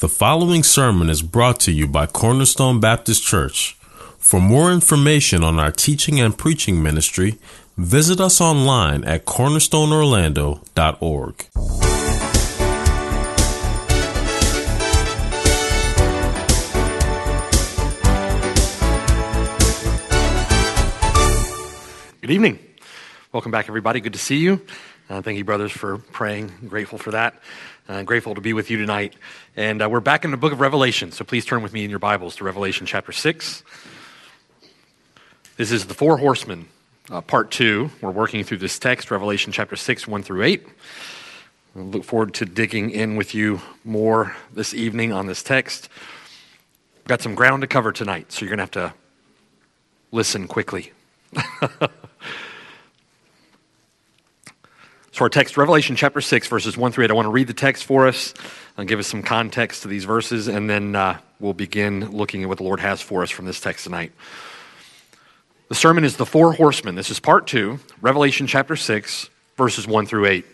[0.00, 3.76] The following sermon is brought to you by Cornerstone Baptist Church.
[4.18, 7.38] For more information on our teaching and preaching ministry,
[7.76, 11.34] visit us online at cornerstoneorlando.org.
[22.22, 22.58] Good evening.
[23.32, 24.00] Welcome back, everybody.
[24.00, 24.62] Good to see you.
[25.10, 26.50] Uh, thank you, brothers, for praying.
[26.62, 27.34] I'm grateful for that.
[27.90, 29.16] Uh, grateful to be with you tonight.
[29.56, 31.90] And uh, we're back in the book of Revelation, so please turn with me in
[31.90, 33.64] your Bibles to Revelation chapter 6.
[35.56, 36.68] This is the Four Horsemen,
[37.10, 37.90] uh, part two.
[38.00, 40.68] We're working through this text, Revelation chapter 6, 1 through 8.
[41.74, 45.88] I look forward to digging in with you more this evening on this text.
[47.08, 48.94] Got some ground to cover tonight, so you're going to have to
[50.12, 50.92] listen quickly.
[55.20, 57.10] So, our text, Revelation chapter 6, verses 1 through 8.
[57.10, 58.32] I want to read the text for us
[58.78, 62.48] and give us some context to these verses, and then uh, we'll begin looking at
[62.48, 64.12] what the Lord has for us from this text tonight.
[65.68, 66.94] The sermon is The Four Horsemen.
[66.94, 70.46] This is part 2, Revelation chapter 6, verses 1 through 8.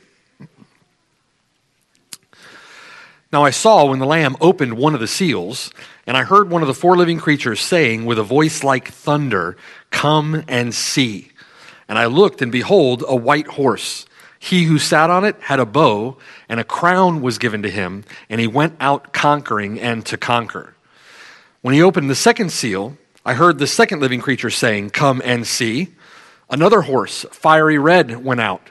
[3.32, 5.72] Now I saw when the Lamb opened one of the seals,
[6.08, 9.56] and I heard one of the four living creatures saying with a voice like thunder,
[9.90, 11.30] Come and see.
[11.88, 14.06] And I looked, and behold, a white horse.
[14.46, 18.04] He who sat on it had a bow, and a crown was given to him,
[18.30, 20.76] and he went out conquering and to conquer.
[21.62, 25.44] When he opened the second seal, I heard the second living creature saying, Come and
[25.44, 25.88] see.
[26.48, 28.70] Another horse, fiery red, went out,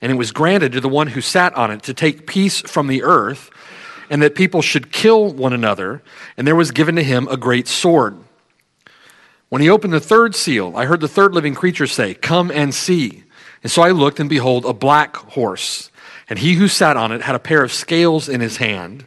[0.00, 2.86] and it was granted to the one who sat on it to take peace from
[2.86, 3.50] the earth,
[4.08, 6.04] and that people should kill one another,
[6.36, 8.16] and there was given to him a great sword.
[9.48, 12.72] When he opened the third seal, I heard the third living creature say, Come and
[12.72, 13.24] see.
[13.62, 15.90] And so I looked, and behold, a black horse.
[16.28, 19.06] And he who sat on it had a pair of scales in his hand.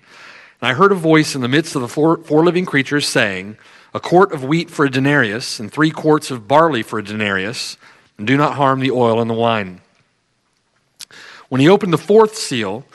[0.62, 3.58] And I heard a voice in the midst of the four, four living creatures saying,
[3.94, 7.78] A quart of wheat for a denarius, and three quarts of barley for a denarius,
[8.18, 9.82] and do not harm the oil and the wine.
[11.50, 12.86] When he opened the fourth seal,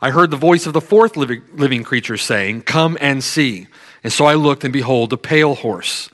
[0.00, 3.66] I heard the voice of the fourth living, living creature saying, Come and see.
[4.02, 6.10] And so I looked, and behold, a pale horse.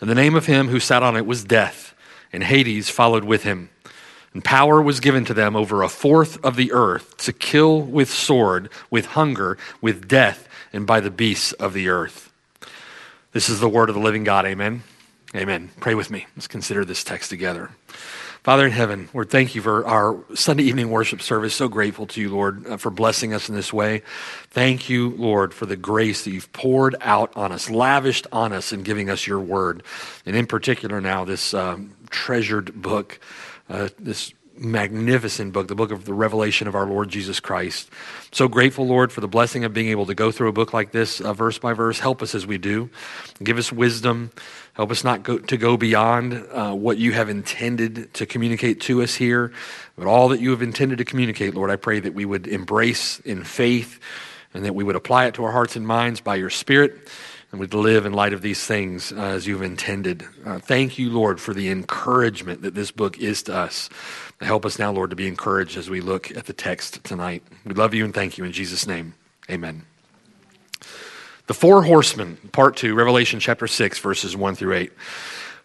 [0.00, 1.94] And the name of him who sat on it was Death,
[2.32, 3.68] and Hades followed with him.
[4.34, 8.10] And power was given to them over a fourth of the earth to kill with
[8.10, 12.32] sword, with hunger, with death, and by the beasts of the earth.
[13.32, 14.44] This is the word of the living God.
[14.44, 14.82] Amen.
[15.34, 15.70] Amen.
[15.80, 16.26] Pray with me.
[16.36, 17.70] Let's consider this text together.
[18.44, 21.54] Father in heaven, Lord, thank you for our Sunday evening worship service.
[21.54, 24.02] So grateful to you, Lord, uh, for blessing us in this way.
[24.50, 28.70] Thank you, Lord, for the grace that you've poured out on us, lavished on us
[28.70, 29.82] in giving us your word.
[30.26, 33.18] And in particular, now, this um, treasured book,
[33.68, 37.90] uh, this magnificent book, the book of the revelation of our Lord Jesus Christ.
[38.32, 40.92] So grateful, Lord, for the blessing of being able to go through a book like
[40.92, 41.98] this, uh, verse by verse.
[41.98, 42.90] Help us as we do.
[43.42, 44.30] Give us wisdom.
[44.74, 49.02] Help us not go, to go beyond uh, what you have intended to communicate to
[49.02, 49.52] us here,
[49.96, 53.20] but all that you have intended to communicate, Lord, I pray that we would embrace
[53.20, 54.00] in faith
[54.52, 57.08] and that we would apply it to our hearts and minds by your Spirit
[57.54, 60.26] and we'd live in light of these things uh, as you've intended.
[60.44, 63.88] Uh, thank you, Lord, for the encouragement that this book is to us.
[64.40, 67.44] Help us now, Lord, to be encouraged as we look at the text tonight.
[67.64, 69.14] We love you and thank you in Jesus' name.
[69.48, 69.84] Amen.
[71.46, 74.92] The Four Horsemen, Part 2, Revelation chapter 6, verses 1 through 8.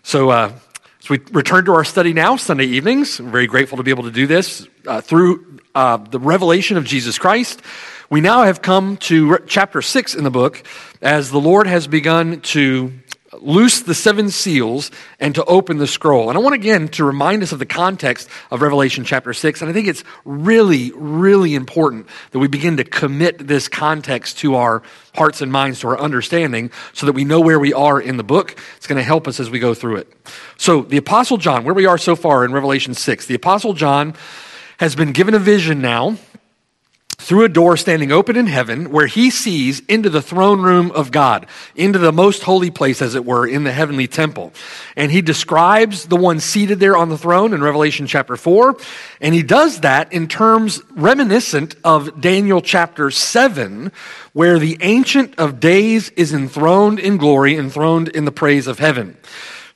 [0.03, 0.53] So, uh,
[0.99, 3.19] so we return to our study now, Sunday evenings.
[3.19, 6.85] I'm very grateful to be able to do this uh, through uh, the revelation of
[6.85, 7.63] Jesus Christ.
[8.11, 10.63] We now have come to chapter 6 in the book
[10.99, 12.91] as the Lord has begun to
[13.33, 14.89] loose the seven seals
[15.19, 16.29] and to open the scroll.
[16.29, 19.61] And I want again to remind us of the context of Revelation chapter 6.
[19.61, 24.55] And I think it's really, really important that we begin to commit this context to
[24.55, 24.81] our
[25.13, 28.23] hearts and minds, to our understanding, so that we know where we are in the
[28.23, 28.59] book.
[28.77, 30.11] It's going to help us as we go through it.
[30.57, 34.15] So, the Apostle John, where we are so far in Revelation 6, the Apostle John
[34.79, 36.17] has been given a vision now
[37.19, 41.11] through a door standing open in heaven where he sees into the throne room of
[41.11, 41.45] God,
[41.75, 44.53] into the most holy place, as it were, in the heavenly temple.
[44.95, 48.77] And he describes the one seated there on the throne in Revelation chapter 4.
[49.19, 53.91] And he does that in terms reminiscent of Daniel chapter 7,
[54.33, 59.17] where the Ancient of Days is enthroned in glory, enthroned in the praise of heaven.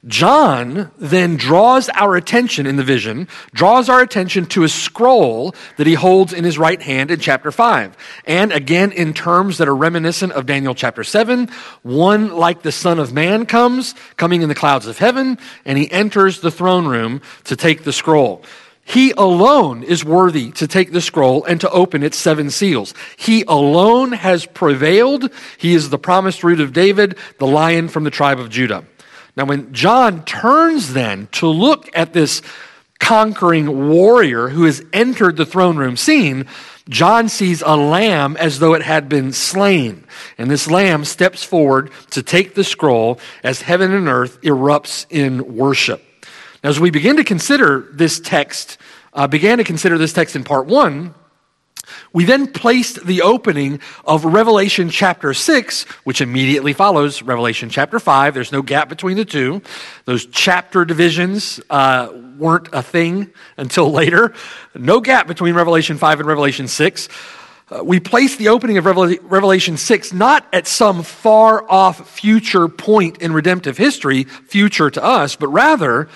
[0.05, 5.88] John then draws our attention in the vision, draws our attention to a scroll that
[5.88, 7.95] he holds in his right hand in chapter 5.
[8.25, 11.50] And again, in terms that are reminiscent of Daniel chapter 7,
[11.83, 15.89] one like the Son of Man comes, coming in the clouds of heaven, and he
[15.89, 18.44] enters the throne room to take the scroll.
[18.85, 22.94] He alone is worthy to take the scroll and to open its seven seals.
[23.15, 25.31] He alone has prevailed.
[25.57, 28.83] He is the promised root of David, the lion from the tribe of Judah.
[29.35, 32.41] Now, when John turns then to look at this
[33.00, 36.45] conquering warrior who has entered the throne room scene,
[36.88, 40.06] John sees a lamb as though it had been slain.
[40.38, 45.56] And this lamb steps forward to take the scroll as heaven and earth erupts in
[45.56, 46.03] worship.
[46.63, 48.77] Now, as we begin to consider this text,
[49.13, 51.13] uh, began to consider this text in part one,
[52.13, 58.33] we then placed the opening of Revelation chapter 6, which immediately follows Revelation chapter 5.
[58.33, 59.62] There's no gap between the two.
[60.06, 64.33] Those chapter divisions uh, weren't a thing until later.
[64.75, 67.09] No gap between Revelation 5 and Revelation 6.
[67.69, 73.21] Uh, we placed the opening of Revelation 6 not at some far off future point
[73.21, 76.07] in redemptive history, future to us, but rather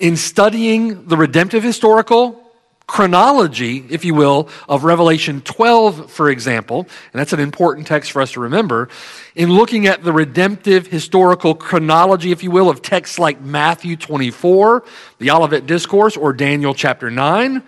[0.00, 2.49] in studying the redemptive historical
[2.90, 8.20] chronology, if you will, of Revelation 12, for example, and that's an important text for
[8.20, 8.88] us to remember,
[9.36, 14.82] in looking at the redemptive historical chronology, if you will, of texts like Matthew 24,
[15.20, 17.62] the Olivet Discourse, or Daniel chapter 9,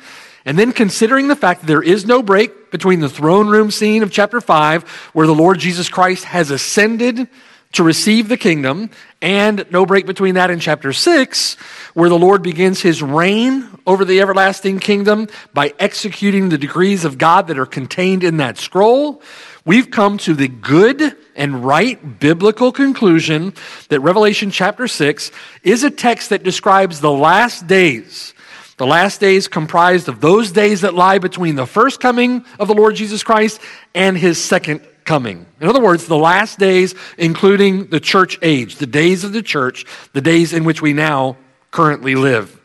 [0.44, 4.02] and then considering the fact that there is no break between the throne room scene
[4.02, 4.82] of chapter 5,
[5.12, 7.28] where the Lord Jesus Christ has ascended
[7.72, 8.90] to receive the kingdom,
[9.20, 11.54] and no break between that and chapter 6,
[11.94, 17.18] where the Lord begins his reign over the everlasting kingdom by executing the decrees of
[17.18, 19.22] God that are contained in that scroll.
[19.64, 23.54] We've come to the good and right biblical conclusion
[23.88, 25.30] that Revelation chapter 6
[25.62, 28.34] is a text that describes the last days.
[28.76, 32.74] The last days comprised of those days that lie between the first coming of the
[32.74, 33.60] Lord Jesus Christ
[33.94, 35.46] and his second coming.
[35.60, 39.84] In other words, the last days, including the church age, the days of the church,
[40.12, 41.36] the days in which we now
[41.70, 42.60] currently live.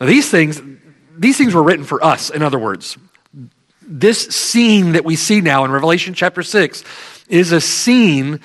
[0.00, 0.60] Now, these things,
[1.16, 2.98] these things were written for us, in other words.
[3.82, 6.84] This scene that we see now in Revelation chapter 6
[7.28, 8.40] is a scene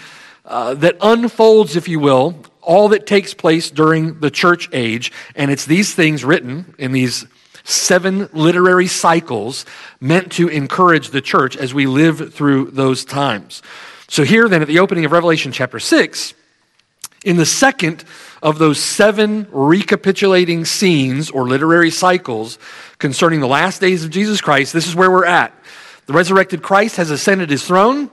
[0.46, 5.12] uh, that unfolds, if you will, all that takes place during the church age.
[5.36, 7.26] And it's these things written in these
[7.70, 9.66] seven literary cycles
[10.00, 13.62] meant to encourage the church as we live through those times.
[14.08, 16.34] So, here then at the opening of Revelation chapter 6,
[17.24, 18.04] in the second
[18.42, 22.58] of those seven recapitulating scenes or literary cycles
[22.98, 25.54] concerning the last days of Jesus Christ, this is where we're at.
[26.06, 28.10] The resurrected Christ has ascended his throne.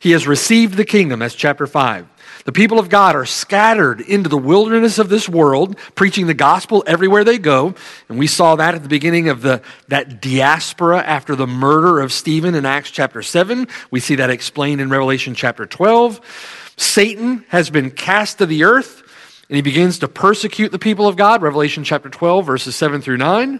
[0.00, 1.20] He has received the kingdom.
[1.20, 2.06] That's chapter 5.
[2.44, 6.82] The people of God are scattered into the wilderness of this world, preaching the gospel
[6.86, 7.74] everywhere they go.
[8.08, 12.12] And we saw that at the beginning of the, that diaspora after the murder of
[12.12, 13.68] Stephen in Acts chapter 7.
[13.90, 16.74] We see that explained in Revelation chapter 12.
[16.76, 19.02] Satan has been cast to the earth
[19.50, 23.16] and he begins to persecute the people of God, Revelation chapter 12, verses 7 through
[23.16, 23.58] 9.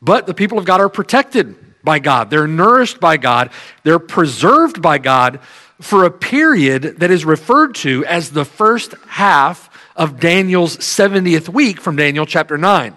[0.00, 3.50] But the people of God are protected by God, they're nourished by God,
[3.82, 5.40] they're preserved by God
[5.82, 11.80] for a period that is referred to as the first half of Daniel's 70th week
[11.80, 12.94] from Daniel chapter 9.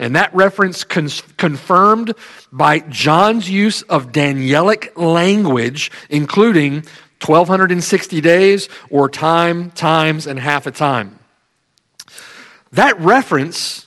[0.00, 2.14] And that reference con- confirmed
[2.50, 6.82] by John's use of Danielic language, including
[7.24, 11.20] 1260 days or time, times, and half a time.
[12.72, 13.86] That reference,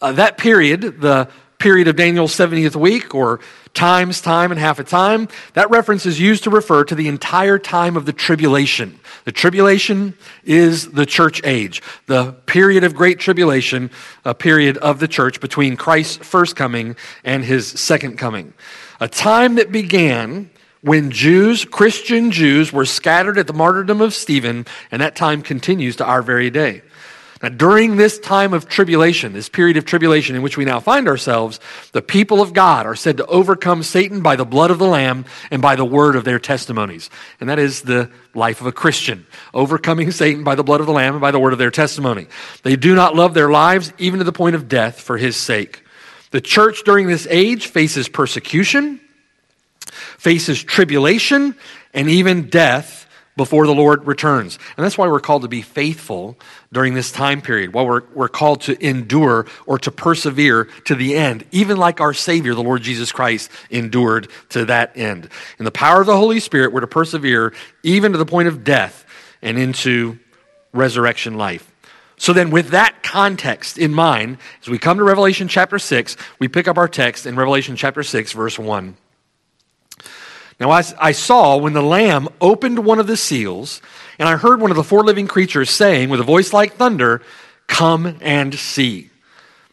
[0.00, 1.28] uh, that period, the
[1.58, 3.40] period of Daniel's 70th week, or
[3.74, 7.58] times, time, and half a time, that reference is used to refer to the entire
[7.58, 8.98] time of the tribulation.
[9.24, 10.14] The tribulation
[10.44, 13.90] is the church age, the period of great tribulation,
[14.24, 18.52] a period of the church between Christ's first coming and his second coming.
[19.00, 20.50] A time that began
[20.82, 25.96] when Jews, Christian Jews, were scattered at the martyrdom of Stephen, and that time continues
[25.96, 26.82] to our very day.
[27.42, 31.08] Now, during this time of tribulation, this period of tribulation in which we now find
[31.08, 31.58] ourselves,
[31.90, 35.24] the people of God are said to overcome Satan by the blood of the Lamb
[35.50, 37.10] and by the word of their testimonies.
[37.40, 40.92] And that is the life of a Christian, overcoming Satan by the blood of the
[40.92, 42.28] Lamb and by the word of their testimony.
[42.62, 45.84] They do not love their lives even to the point of death for his sake.
[46.30, 49.00] The church during this age faces persecution,
[50.16, 51.56] faces tribulation,
[51.92, 53.01] and even death
[53.36, 54.58] before the Lord returns.
[54.76, 56.36] And that's why we're called to be faithful
[56.72, 61.16] during this time period, why we're, we're called to endure or to persevere to the
[61.16, 65.28] end, even like our Savior, the Lord Jesus Christ, endured to that end.
[65.58, 68.64] In the power of the Holy Spirit, we're to persevere even to the point of
[68.64, 69.06] death
[69.40, 70.18] and into
[70.72, 71.68] resurrection life.
[72.18, 76.46] So then, with that context in mind, as we come to Revelation chapter 6, we
[76.46, 78.96] pick up our text in Revelation chapter 6, verse 1.
[80.62, 83.82] Now, as I saw when the Lamb opened one of the seals,
[84.16, 87.20] and I heard one of the four living creatures saying with a voice like thunder,
[87.66, 89.10] Come and see.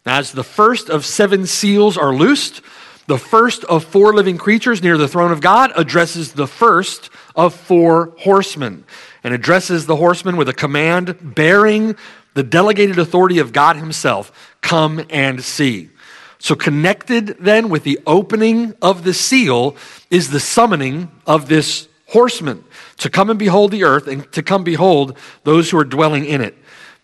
[0.04, 2.64] As the first of seven seals are loosed,
[3.06, 7.54] the first of four living creatures near the throne of God addresses the first of
[7.54, 8.84] four horsemen
[9.24, 11.96] and addresses the horsemen with a command bearing
[12.34, 15.92] the delegated authority of God Himself come and see.
[16.40, 19.76] So, connected then with the opening of the seal
[20.10, 22.64] is the summoning of this horseman
[22.98, 26.42] to come and behold the earth and to come behold those who are dwelling in
[26.42, 26.58] it.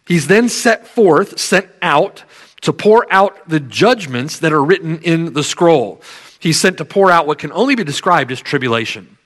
[0.07, 2.23] He's then set forth, sent out
[2.61, 6.01] to pour out the judgments that are written in the scroll.
[6.39, 9.17] He's sent to pour out what can only be described as tribulation.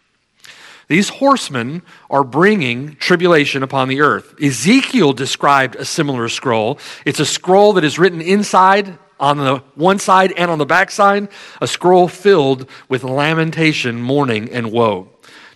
[0.88, 4.34] These horsemen are bringing tribulation upon the earth.
[4.42, 6.80] Ezekiel described a similar scroll.
[7.06, 10.92] It's a scroll that is written inside on the one side and on the back
[10.92, 11.28] side,
[11.62, 15.10] a scroll filled with lamentation, mourning, and woe.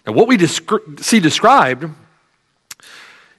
[0.06, 1.86] Now, what we descri- see described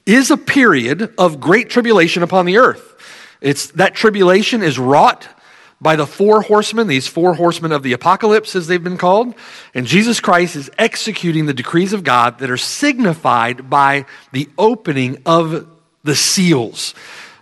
[0.06, 2.90] is a period of great tribulation upon the earth.
[3.40, 5.28] It's that tribulation is wrought
[5.80, 9.34] by the four horsemen, these four horsemen of the apocalypse, as they've been called.
[9.74, 15.18] And Jesus Christ is executing the decrees of God that are signified by the opening
[15.26, 15.68] of
[16.02, 16.94] the seals.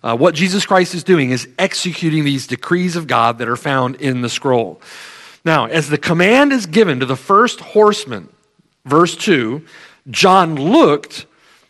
[0.03, 3.97] Uh, what Jesus Christ is doing is executing these decrees of God that are found
[3.97, 4.81] in the scroll.
[5.45, 8.29] Now, as the command is given to the first horseman,
[8.85, 9.65] verse 2,
[10.11, 11.27] John looked,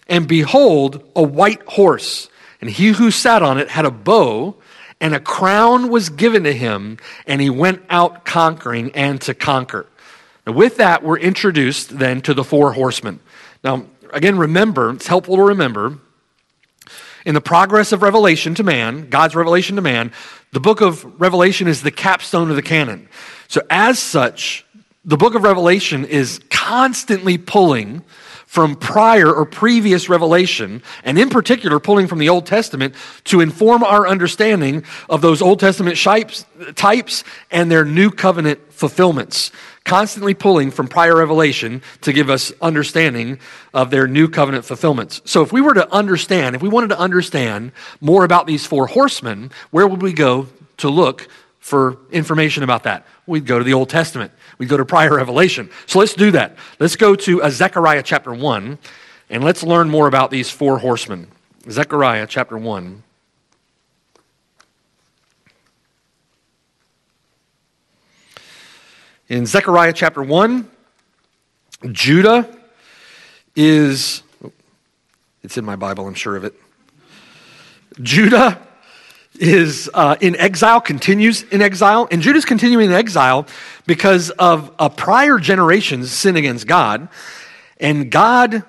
[0.09, 2.29] and behold, a white horse
[2.62, 4.55] and he who sat on it had a bow,
[5.01, 6.97] and a crown was given to him,
[7.27, 9.85] and he went out conquering and to conquer.
[10.47, 13.19] Now, with that, we're introduced then to the four horsemen.
[13.65, 15.99] Now, again, remember, it's helpful to remember,
[17.25, 20.12] in the progress of revelation to man, God's revelation to man,
[20.52, 23.09] the book of Revelation is the capstone of the canon.
[23.49, 24.67] So, as such,
[25.05, 28.02] the book of Revelation is constantly pulling
[28.52, 32.94] from prior or previous revelation, and in particular, pulling from the Old Testament
[33.25, 35.97] to inform our understanding of those Old Testament
[36.76, 39.52] types and their new covenant fulfillments.
[39.87, 43.38] Constantly pulling from prior revelation to give us understanding
[43.73, 45.23] of their new covenant fulfillments.
[45.25, 48.87] So, if we were to understand, if we wanted to understand more about these four
[48.87, 51.26] horsemen, where would we go to look
[51.62, 53.07] for information about that?
[53.25, 54.33] We'd go to the Old Testament.
[54.59, 55.71] We'd go to prior revelation.
[55.87, 56.57] So let's do that.
[56.81, 58.78] Let's go to uh, Zechariah chapter 1
[59.31, 61.28] and let's learn more about these four horsemen.
[61.71, 63.02] Zechariah chapter 1.
[69.28, 70.69] In Zechariah chapter 1,
[71.92, 72.59] Judah
[73.54, 74.25] is,
[75.45, 76.54] it's in my Bible, I'm sure of it.
[78.02, 78.61] Judah
[79.43, 83.45] is uh, in exile, continues in exile, and Judah's continuing in exile
[83.87, 87.09] because of a prior generation's sin against God.
[87.81, 88.63] And God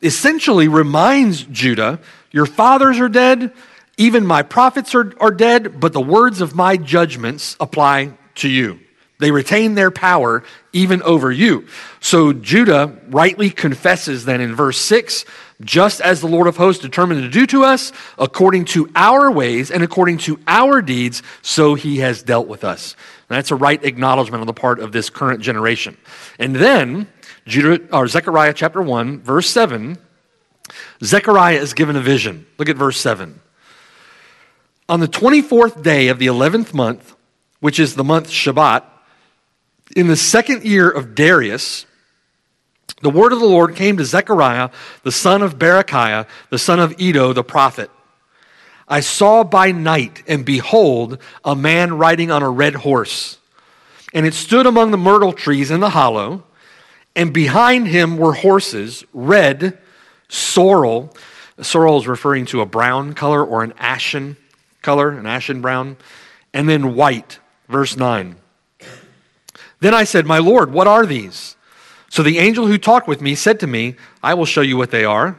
[0.00, 1.98] essentially reminds Judah,
[2.30, 3.52] Your fathers are dead,
[3.96, 8.78] even my prophets are, are dead, but the words of my judgments apply to you.
[9.18, 11.66] They retain their power even over you.
[11.98, 15.24] So Judah rightly confesses then in verse 6
[15.62, 19.70] just as the Lord of hosts determined to do to us, according to our ways
[19.70, 22.94] and according to our deeds, so he has dealt with us.
[23.28, 25.96] And that's a right acknowledgement on the part of this current generation.
[26.38, 27.08] And then,
[27.48, 29.98] Zechariah chapter 1, verse 7,
[31.02, 32.46] Zechariah is given a vision.
[32.58, 33.40] Look at verse 7.
[34.88, 37.16] On the 24th day of the 11th month,
[37.60, 38.84] which is the month Shebat,
[39.96, 41.86] in the second year of Darius,
[43.02, 44.70] the word of the Lord came to Zechariah,
[45.02, 47.90] the son of Berechiah, the son of Iddo, the prophet.
[48.88, 53.38] I saw by night, and behold, a man riding on a red horse.
[54.14, 56.44] And it stood among the myrtle trees in the hollow,
[57.14, 59.78] and behind him were horses, red,
[60.28, 61.14] sorrel.
[61.60, 64.36] Sorrel is referring to a brown color or an ashen
[64.82, 65.96] color, an ashen brown,
[66.54, 67.40] and then white.
[67.68, 68.36] Verse 9.
[69.80, 71.55] Then I said, My Lord, what are these?
[72.08, 74.90] So the angel who talked with me said to me, I will show you what
[74.90, 75.36] they are.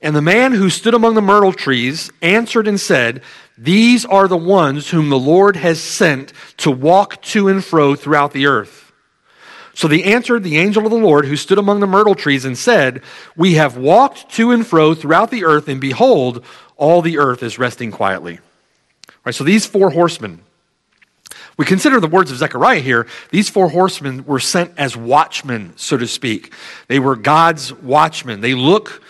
[0.00, 3.22] And the man who stood among the myrtle trees answered and said,
[3.56, 8.32] These are the ones whom the Lord has sent to walk to and fro throughout
[8.32, 8.92] the earth.
[9.74, 12.58] So they answered the angel of the Lord who stood among the myrtle trees and
[12.58, 13.02] said,
[13.36, 16.44] We have walked to and fro throughout the earth, and behold,
[16.76, 18.38] all the earth is resting quietly.
[18.38, 20.40] All right, so these four horsemen,
[21.56, 23.06] we consider the words of Zechariah here.
[23.30, 26.52] These four horsemen were sent as watchmen, so to speak.
[26.88, 28.40] They were God's watchmen.
[28.40, 29.02] They look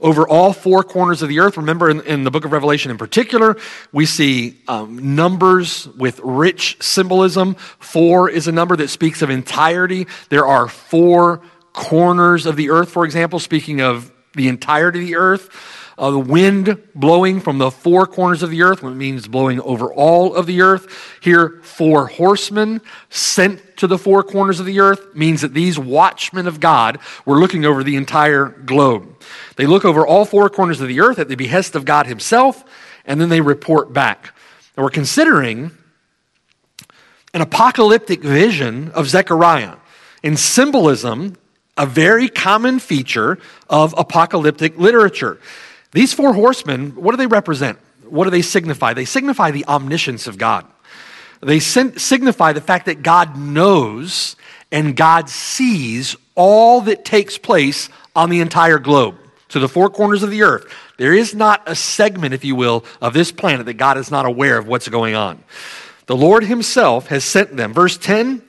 [0.00, 1.56] over all four corners of the earth.
[1.56, 3.56] Remember, in, in the book of Revelation in particular,
[3.92, 7.54] we see um, numbers with rich symbolism.
[7.54, 10.06] Four is a number that speaks of entirety.
[10.28, 15.16] There are four corners of the earth, for example, speaking of the entirety of the
[15.16, 15.50] earth.
[15.98, 20.32] The wind blowing from the four corners of the earth, which means blowing over all
[20.32, 21.18] of the earth.
[21.20, 26.46] Here, four horsemen sent to the four corners of the earth means that these watchmen
[26.46, 29.20] of God were looking over the entire globe.
[29.56, 32.64] They look over all four corners of the earth at the behest of God Himself,
[33.04, 34.32] and then they report back.
[34.76, 35.72] And we're considering
[37.34, 39.74] an apocalyptic vision of Zechariah.
[40.22, 41.36] In symbolism,
[41.76, 43.38] a very common feature
[43.68, 45.40] of apocalyptic literature.
[45.92, 47.78] These four horsemen, what do they represent?
[48.04, 48.94] What do they signify?
[48.94, 50.66] They signify the omniscience of God.
[51.40, 54.36] They signify the fact that God knows
[54.72, 59.16] and God sees all that takes place on the entire globe,
[59.48, 60.72] to the four corners of the earth.
[60.98, 64.26] There is not a segment, if you will, of this planet that God is not
[64.26, 65.42] aware of what's going on.
[66.06, 67.72] The Lord Himself has sent them.
[67.72, 68.42] Verse 10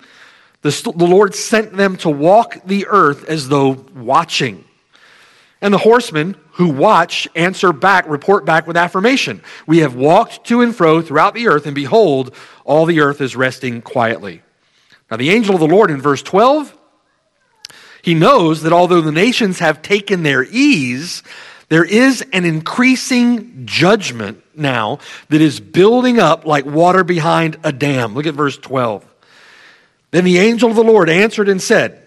[0.61, 4.65] the, the Lord sent them to walk the earth as though watching.
[5.61, 9.41] And the horsemen who watch answer back, report back with affirmation.
[9.65, 12.35] We have walked to and fro throughout the earth, and behold,
[12.65, 14.41] all the earth is resting quietly.
[15.09, 16.77] Now, the angel of the Lord in verse 12,
[18.01, 21.23] he knows that although the nations have taken their ease,
[21.69, 24.99] there is an increasing judgment now
[25.29, 28.13] that is building up like water behind a dam.
[28.13, 29.05] Look at verse 12.
[30.11, 32.05] Then the angel of the Lord answered and said,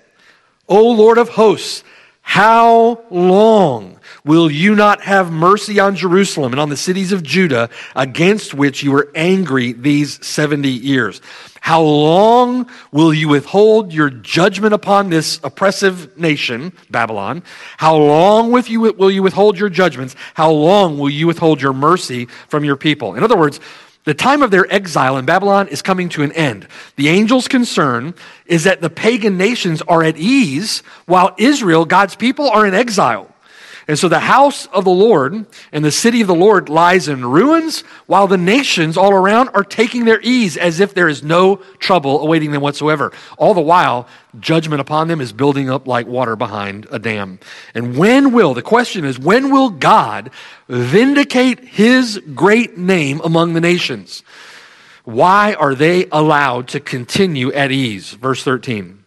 [0.69, 1.85] O Lord of hosts,
[2.23, 7.69] how long will you not have mercy on Jerusalem and on the cities of Judah
[7.95, 11.21] against which you were angry these 70 years?
[11.61, 17.43] How long will you withhold your judgment upon this oppressive nation, Babylon?
[17.77, 20.17] How long you, will you withhold your judgments?
[20.35, 23.15] How long will you withhold your mercy from your people?
[23.15, 23.61] In other words,
[24.05, 26.67] the time of their exile in Babylon is coming to an end.
[26.97, 28.15] The angel's concern
[28.47, 33.32] is that the pagan nations are at ease while Israel, God's people, are in exile.
[33.89, 37.25] And so the house of the Lord and the city of the Lord lies in
[37.25, 41.57] ruins, while the nations all around are taking their ease as if there is no
[41.79, 43.13] trouble awaiting them whatsoever.
[43.37, 44.07] All the while,
[44.39, 47.39] judgment upon them is building up like water behind a dam.
[47.75, 50.31] And when will, the question is, when will God
[50.69, 54.23] vindicate his great name among the nations?
[55.05, 58.13] Why are they allowed to continue at ease?
[58.13, 59.02] Verse 13.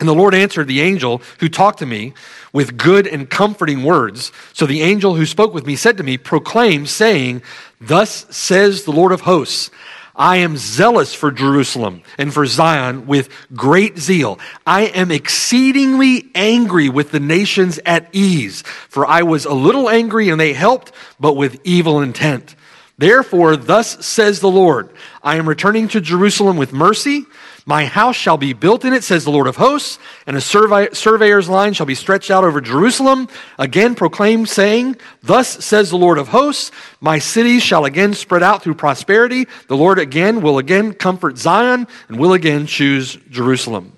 [0.00, 2.14] And the Lord answered the angel who talked to me
[2.52, 4.32] with good and comforting words.
[4.54, 7.42] So the angel who spoke with me said to me, Proclaim, saying,
[7.80, 9.70] Thus says the Lord of hosts,
[10.16, 14.38] I am zealous for Jerusalem and for Zion with great zeal.
[14.66, 20.28] I am exceedingly angry with the nations at ease, for I was a little angry
[20.28, 22.54] and they helped, but with evil intent.
[23.00, 24.90] Therefore, thus says the Lord,
[25.22, 27.24] I am returning to Jerusalem with mercy
[27.66, 30.88] my house shall be built in it, says the Lord of hosts, and a survey,
[30.92, 33.28] surveyor's line shall be stretched out over Jerusalem.
[33.58, 38.62] Again proclaim, saying, Thus says the Lord of hosts, My cities shall again spread out
[38.62, 39.46] through prosperity.
[39.68, 43.92] The Lord again will again comfort Zion and will again choose Jerusalem.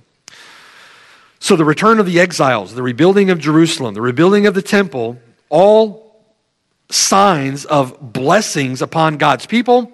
[1.38, 5.18] So the return of the exiles, the rebuilding of Jerusalem, the rebuilding of the temple,
[5.48, 6.11] all
[6.92, 9.92] signs of blessings upon God's people.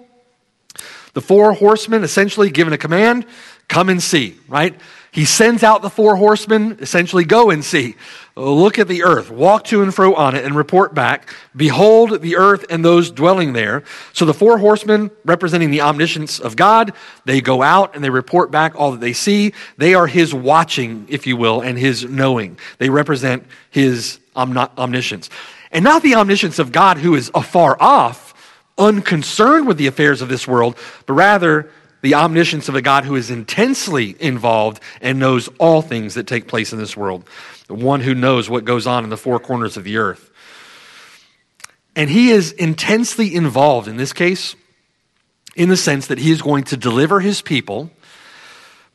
[1.13, 3.25] The four horsemen essentially given a command
[3.69, 4.75] Come and see, right?
[5.11, 7.95] He sends out the four horsemen, essentially, go and see.
[8.35, 11.33] Look at the earth, walk to and fro on it, and report back.
[11.55, 13.83] Behold the earth and those dwelling there.
[14.11, 16.93] So the four horsemen, representing the omniscience of God,
[17.25, 19.53] they go out and they report back all that they see.
[19.77, 22.57] They are his watching, if you will, and his knowing.
[22.79, 25.29] They represent his omniscience.
[25.71, 28.33] And not the omniscience of God who is afar off,
[28.77, 31.69] unconcerned with the affairs of this world, but rather
[32.01, 36.47] the omniscience of a God who is intensely involved and knows all things that take
[36.47, 37.23] place in this world,
[37.67, 40.31] the one who knows what goes on in the four corners of the earth.
[41.95, 44.55] And he is intensely involved in this case
[45.55, 47.91] in the sense that he is going to deliver his people,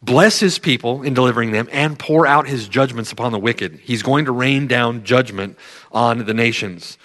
[0.05, 3.81] bless his people in delivering them, and pour out his judgments upon the wicked.
[3.83, 5.59] He's going to rain down judgment
[5.93, 6.99] on the nations,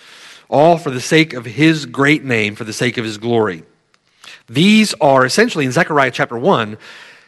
[0.50, 3.64] all for the sake of his great name, for the sake of his glory.
[4.48, 6.78] These are essentially in Zechariah chapter 1,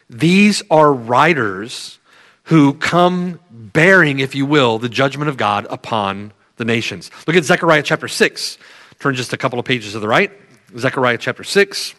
[0.10, 2.00] these are writers
[2.44, 7.10] who come bearing, if you will, the judgment of God upon the nations.
[7.26, 8.58] Look at Zechariah chapter 6.
[9.00, 10.32] Turn just a couple of pages to the right.
[10.78, 11.96] Zechariah chapter 6.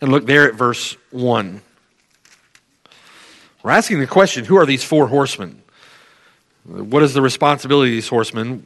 [0.00, 1.60] And look there at verse 1.
[3.66, 5.60] We're asking the question who are these four horsemen?
[6.66, 8.64] What is the responsibility of these horsemen?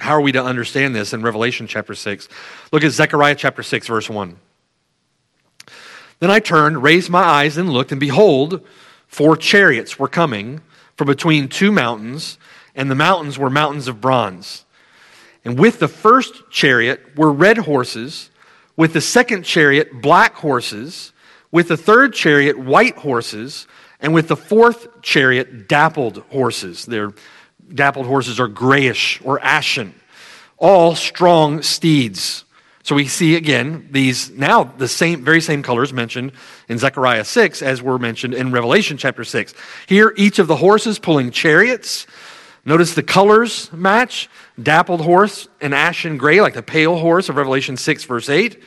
[0.00, 2.28] how are we to understand this in Revelation chapter 6?
[2.72, 4.36] Look at Zechariah chapter 6, verse 1.
[6.18, 8.66] Then I turned, raised my eyes, and looked, and behold,
[9.06, 10.60] four chariots were coming
[10.96, 12.36] from between two mountains,
[12.74, 14.64] and the mountains were mountains of bronze.
[15.44, 18.30] And with the first chariot were red horses,
[18.76, 21.12] with the second chariot, black horses,
[21.52, 23.68] with the third chariot, white horses,
[24.00, 26.86] and with the fourth chariot, dappled horses.
[26.86, 27.12] Their
[27.72, 29.94] dappled horses are grayish or ashen,
[30.58, 32.44] all strong steeds.
[32.82, 36.32] So we see again these now the same, very same colors mentioned
[36.68, 39.54] in Zechariah 6 as were mentioned in Revelation chapter 6.
[39.88, 42.06] Here, each of the horses pulling chariots.
[42.64, 44.28] Notice the colors match
[44.60, 48.62] dappled horse and ashen gray, like the pale horse of Revelation 6, verse 8.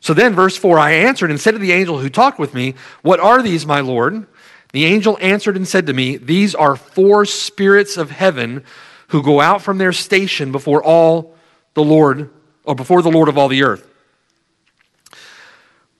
[0.00, 2.74] So then, verse 4 I answered and said to the angel who talked with me,
[3.02, 4.26] What are these, my Lord?
[4.72, 8.64] The angel answered and said to me, These are four spirits of heaven
[9.08, 11.34] who go out from their station before all
[11.74, 12.30] the Lord,
[12.64, 13.86] or before the Lord of all the earth.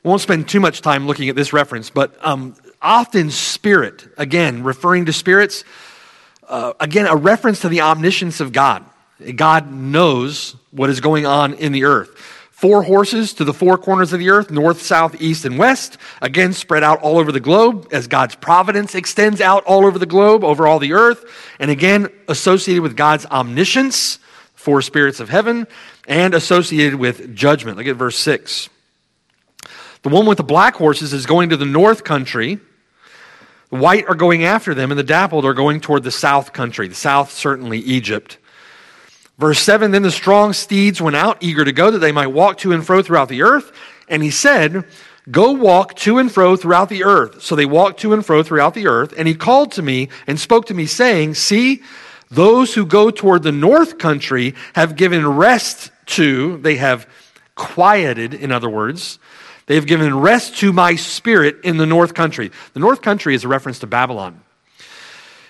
[0.03, 5.07] Won't spend too much time looking at this reference, but um, often spirit, again, referring
[5.07, 5.65] to spirits,
[6.49, 8.85] uh, again, a reference to the omniscience of God.
[9.37, 12.40] God knows what is going on in the earth.
[12.61, 16.53] Four horses to the four corners of the earth, north, south, east, and west, again
[16.53, 20.45] spread out all over the globe as God's providence extends out all over the globe,
[20.45, 21.25] over all the earth,
[21.59, 24.19] and again associated with God's omniscience,
[24.53, 25.67] four spirits of heaven,
[26.07, 27.79] and associated with judgment.
[27.79, 28.69] Look at verse 6.
[30.03, 32.61] The one with the black horses is going to the north country.
[33.71, 36.89] The white are going after them, and the dappled are going toward the south country.
[36.89, 38.37] The south, certainly Egypt.
[39.41, 42.59] Verse 7 Then the strong steeds went out, eager to go, that they might walk
[42.59, 43.73] to and fro throughout the earth.
[44.07, 44.85] And he said,
[45.31, 47.43] Go walk to and fro throughout the earth.
[47.43, 49.15] So they walked to and fro throughout the earth.
[49.17, 51.83] And he called to me and spoke to me, saying, See,
[52.31, 57.09] those who go toward the north country have given rest to, they have
[57.55, 59.19] quieted, in other words,
[59.67, 62.51] they have given rest to my spirit in the north country.
[62.75, 64.43] The north country is a reference to Babylon.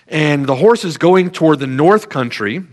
[0.06, 2.64] And the horses going toward the north country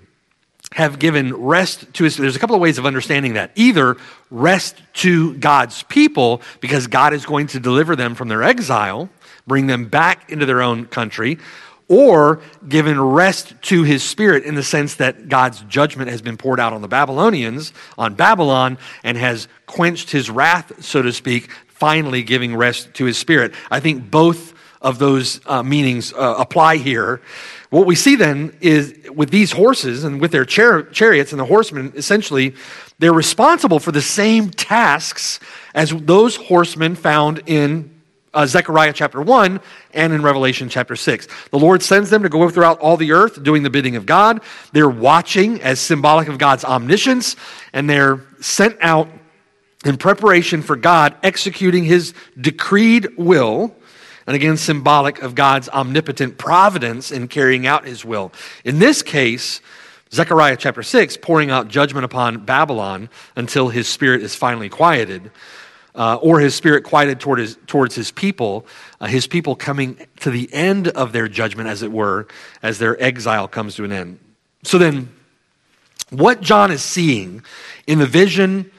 [0.73, 2.17] have given rest to his.
[2.17, 3.51] There's a couple of ways of understanding that.
[3.55, 3.97] Either
[4.29, 9.09] rest to God's people because God is going to deliver them from their exile,
[9.45, 11.37] bring them back into their own country,
[11.87, 16.59] or given rest to his spirit in the sense that God's judgment has been poured
[16.59, 22.23] out on the Babylonians, on Babylon, and has quenched his wrath, so to speak, finally
[22.23, 23.53] giving rest to his spirit.
[23.71, 27.21] I think both of those uh, meanings uh, apply here.
[27.69, 31.45] What we see then is with these horses and with their char- chariots and the
[31.45, 32.55] horsemen, essentially,
[32.99, 35.39] they're responsible for the same tasks
[35.75, 37.93] as those horsemen found in
[38.33, 39.59] uh, Zechariah chapter 1
[39.93, 41.27] and in Revelation chapter 6.
[41.51, 44.41] The Lord sends them to go throughout all the earth doing the bidding of God.
[44.71, 47.35] They're watching as symbolic of God's omniscience,
[47.73, 49.09] and they're sent out
[49.85, 53.75] in preparation for God executing his decreed will
[54.27, 58.33] and again, symbolic of God's omnipotent providence in carrying out his will.
[58.65, 59.61] In this case,
[60.11, 65.31] Zechariah chapter 6, pouring out judgment upon Babylon until his spirit is finally quieted,
[65.95, 68.67] uh, or his spirit quieted toward his, towards his people,
[68.99, 72.27] uh, his people coming to the end of their judgment, as it were,
[72.61, 74.19] as their exile comes to an end.
[74.63, 75.09] So then,
[76.09, 77.43] what John is seeing
[77.85, 78.71] in the vision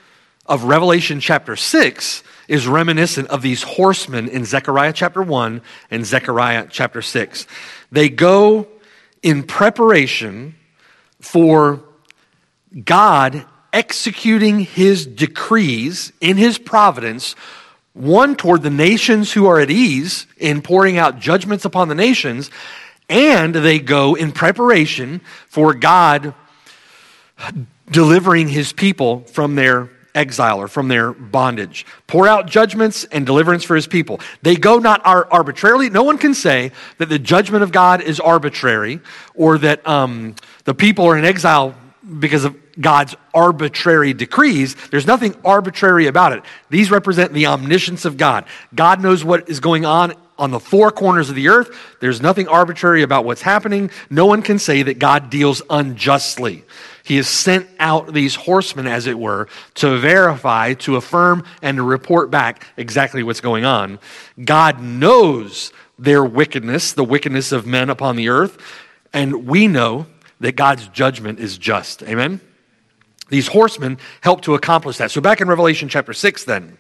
[0.45, 6.67] of Revelation chapter 6 is reminiscent of these horsemen in Zechariah chapter 1 and Zechariah
[6.71, 7.47] chapter 6.
[7.93, 8.67] They go
[9.23, 10.55] in preparation
[11.21, 11.85] for
[12.85, 17.35] God executing his decrees in his providence,
[17.93, 22.51] one toward the nations who are at ease in pouring out judgments upon the nations,
[23.09, 26.35] and they go in preparation for God
[27.91, 31.87] delivering his people from their exile or from their bondage.
[32.07, 34.21] Pour out judgments and deliverance for his people.
[34.43, 35.91] They go not arbitrarily.
[35.91, 39.01] No one can say that the judgment of God is arbitrary
[39.35, 41.75] or that um, the people are in exile
[42.19, 44.75] because of God's arbitrary decrees.
[44.91, 46.43] There's nothing arbitrary about it.
[46.71, 48.45] These represent the omniscience of God.
[48.75, 51.77] God knows what is going on on the four corners of the earth.
[52.01, 53.91] There's nothing arbitrary about what's happening.
[54.09, 56.65] No one can say that God deals unjustly.
[57.09, 61.83] He has sent out these horsemen, as it were, to verify, to affirm, and to
[61.83, 63.99] report back exactly what's going on.
[64.45, 68.59] God knows their wickedness, the wickedness of men upon the earth,
[69.15, 70.05] and we know
[70.41, 72.03] that God's judgment is just.
[72.03, 72.43] Amen?
[73.31, 75.11] These horsemen help to accomplish that.
[75.11, 76.77] So back in Revelation chapter 6, then.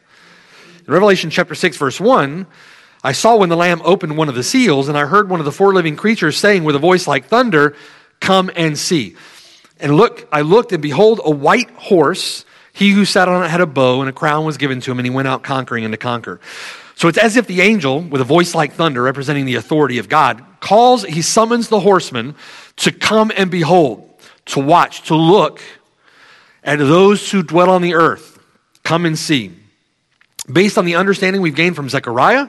[0.86, 2.46] In Revelation chapter 6, verse 1,
[3.02, 5.46] I saw when the Lamb opened one of the seals, and I heard one of
[5.46, 7.74] the four living creatures saying with a voice like thunder,
[8.20, 9.16] Come and see.
[9.80, 12.44] And look, I looked, and behold, a white horse.
[12.72, 14.98] He who sat on it had a bow, and a crown was given to him,
[14.98, 16.40] and he went out conquering and to conquer.
[16.94, 20.08] So it's as if the angel, with a voice like thunder, representing the authority of
[20.08, 22.34] God, calls, he summons the horseman
[22.76, 24.08] to come and behold,
[24.46, 25.60] to watch, to look
[26.64, 28.38] at those who dwell on the earth.
[28.82, 29.52] Come and see.
[30.52, 32.48] Based on the understanding we've gained from Zechariah,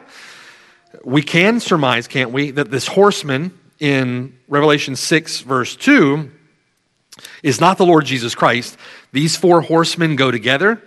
[1.04, 6.32] we can surmise, can't we, that this horseman in Revelation 6, verse 2,
[7.44, 8.78] is not the Lord Jesus Christ.
[9.12, 10.82] These four horsemen go together.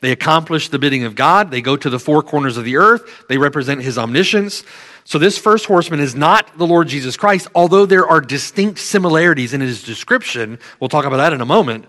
[0.00, 1.50] They accomplish the bidding of God.
[1.50, 3.24] They go to the four corners of the earth.
[3.28, 4.62] They represent his omniscience.
[5.04, 9.52] So, this first horseman is not the Lord Jesus Christ, although there are distinct similarities
[9.52, 10.58] in his description.
[10.80, 11.86] We'll talk about that in a moment.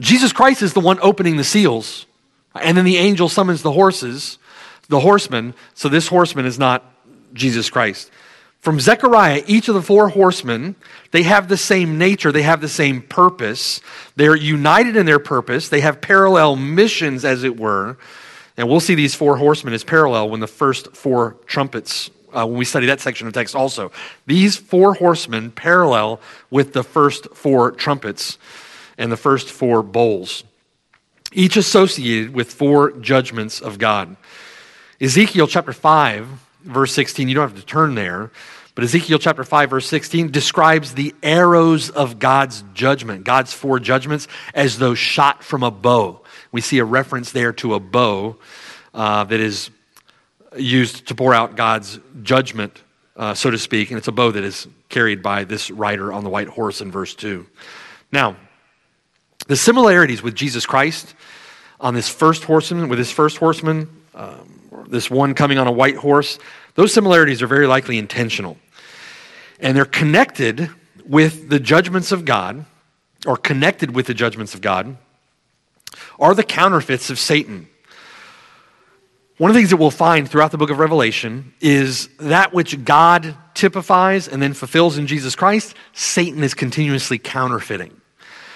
[0.00, 2.06] Jesus Christ is the one opening the seals,
[2.54, 4.38] and then the angel summons the horses,
[4.88, 5.54] the horsemen.
[5.74, 6.84] So, this horseman is not
[7.32, 8.10] Jesus Christ.
[8.62, 10.76] From Zechariah, each of the four horsemen,
[11.10, 13.80] they have the same nature, they have the same purpose.
[14.14, 17.98] They're united in their purpose, they have parallel missions, as it were.
[18.56, 22.56] And we'll see these four horsemen as parallel when the first four trumpets, uh, when
[22.56, 23.90] we study that section of text also.
[24.26, 28.38] These four horsemen parallel with the first four trumpets
[28.96, 30.44] and the first four bowls,
[31.32, 34.16] each associated with four judgments of God.
[35.00, 36.28] Ezekiel chapter 5
[36.64, 38.30] verse 16, you don't have to turn there,
[38.74, 44.28] but Ezekiel chapter 5, verse 16 describes the arrows of God's judgment, God's four judgments,
[44.54, 46.20] as though shot from a bow.
[46.52, 48.36] We see a reference there to a bow
[48.94, 49.70] uh, that is
[50.56, 52.82] used to pour out God's judgment,
[53.16, 56.24] uh, so to speak, and it's a bow that is carried by this rider on
[56.24, 57.46] the white horse in verse 2.
[58.10, 58.36] Now,
[59.48, 61.14] the similarities with Jesus Christ
[61.80, 65.96] on this first horseman, with his first horseman, um, this one coming on a white
[65.96, 66.38] horse,
[66.74, 68.56] those similarities are very likely intentional.
[69.60, 70.70] And they're connected
[71.04, 72.64] with the judgments of God,
[73.26, 74.96] or connected with the judgments of God,
[76.18, 77.68] are the counterfeits of Satan.
[79.38, 82.84] One of the things that we'll find throughout the book of Revelation is that which
[82.84, 88.01] God typifies and then fulfills in Jesus Christ, Satan is continuously counterfeiting.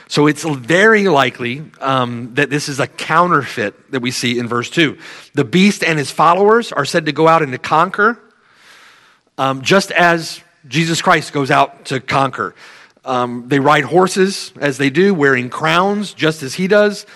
[0.08, 4.70] So it's very likely um, that this is a counterfeit that we see in verse
[4.70, 4.96] 2.
[5.34, 8.18] The beast and his followers are said to go out and to conquer,
[9.36, 12.54] um, just as Jesus Christ goes out to conquer.
[13.04, 17.06] Um, they ride horses as they do, wearing crowns, just as he does.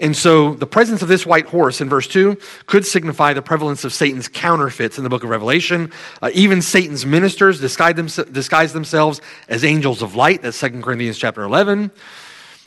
[0.00, 3.84] And so the presence of this white horse in verse 2 could signify the prevalence
[3.84, 5.92] of Satan's counterfeits in the book of Revelation.
[6.20, 10.42] Uh, even Satan's ministers disguise, them, disguise themselves as angels of light.
[10.42, 11.92] That's 2 Corinthians chapter 11.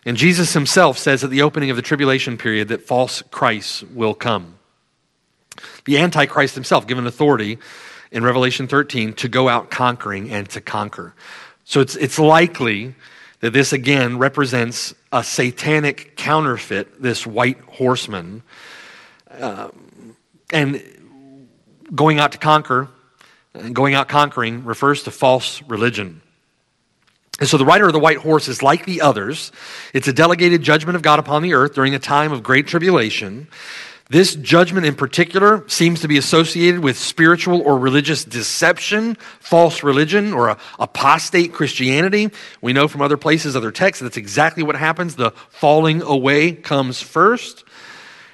[0.08, 4.14] And Jesus himself says at the opening of the tribulation period that false Christs will
[4.14, 4.58] come.
[5.84, 7.58] The Antichrist himself given authority
[8.10, 11.14] in Revelation 13 to go out conquering and to conquer.
[11.66, 12.96] So it's, it's likely
[13.42, 18.44] that this again represents a satanic counterfeit, this white horseman.
[19.30, 19.72] Uh,
[20.54, 20.82] and
[21.94, 22.88] going out to conquer,
[23.74, 26.22] going out conquering refers to false religion.
[27.40, 29.52] And so the rider of the white horse is like the others.
[29.94, 33.48] It's a delegated judgment of God upon the earth during a time of great tribulation.
[34.10, 40.34] This judgment in particular seems to be associated with spiritual or religious deception, false religion,
[40.34, 42.32] or apostate Christianity.
[42.62, 45.16] We know from other places, other texts, that's exactly what happens.
[45.16, 47.66] The falling away comes first.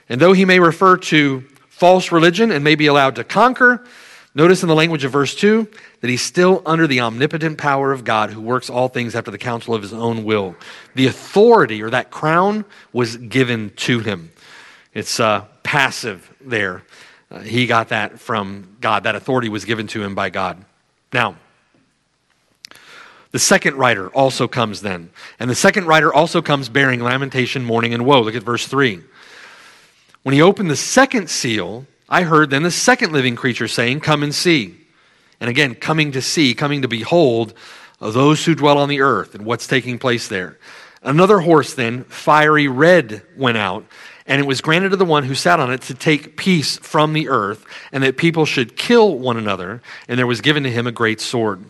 [0.07, 3.83] And though he may refer to false religion and may be allowed to conquer,
[4.35, 5.67] Notice in the language of verse 2
[6.01, 9.37] that he's still under the omnipotent power of God who works all things after the
[9.37, 10.55] counsel of his own will.
[10.95, 14.31] The authority or that crown was given to him.
[14.93, 16.83] It's uh, passive there.
[17.29, 19.03] Uh, he got that from God.
[19.03, 20.63] That authority was given to him by God.
[21.11, 21.35] Now,
[23.31, 25.11] the second rider also comes then.
[25.39, 28.21] And the second rider also comes bearing lamentation, mourning, and woe.
[28.21, 29.01] Look at verse 3.
[30.23, 34.21] When he opened the second seal, I heard then the second living creature saying, Come
[34.21, 34.77] and see.
[35.39, 37.55] And again, coming to see, coming to behold
[37.99, 40.59] those who dwell on the earth and what's taking place there.
[41.01, 43.85] Another horse then, fiery red, went out,
[44.27, 47.13] and it was granted to the one who sat on it to take peace from
[47.13, 50.85] the earth, and that people should kill one another, and there was given to him
[50.85, 51.65] a great sword.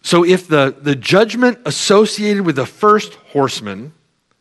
[0.00, 3.92] So, if the, the judgment associated with the first horseman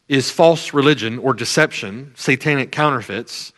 [0.07, 3.51] is false religion or deception, satanic counterfeits,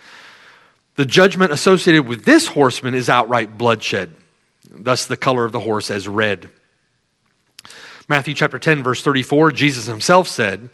[0.99, 4.13] the judgment associated with this horseman is outright bloodshed,
[4.69, 6.49] thus, the color of the horse as red.
[8.09, 10.69] Matthew chapter 10, verse 34, Jesus himself said,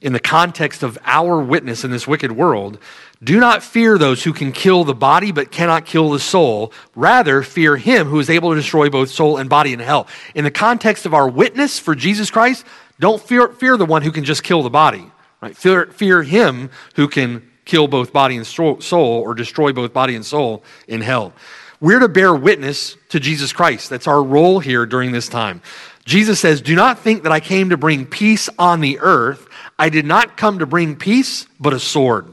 [0.00, 2.80] in the context of our witness in this wicked world,
[3.22, 6.72] do not fear those who can kill the body but cannot kill the soul.
[6.96, 10.08] Rather, fear him who is able to destroy both soul and body in hell.
[10.34, 12.66] In the context of our witness for Jesus Christ,
[12.98, 15.12] don't fear, fear the one who can just kill the body.
[15.40, 15.56] Right?
[15.56, 20.24] Fear, fear him who can kill both body and soul or destroy both body and
[20.24, 21.32] soul in hell.
[21.80, 23.90] We're to bear witness to Jesus Christ.
[23.90, 25.60] That's our role here during this time.
[26.04, 29.48] Jesus says, Do not think that I came to bring peace on the earth.
[29.78, 32.28] I did not come to bring peace, but a sword.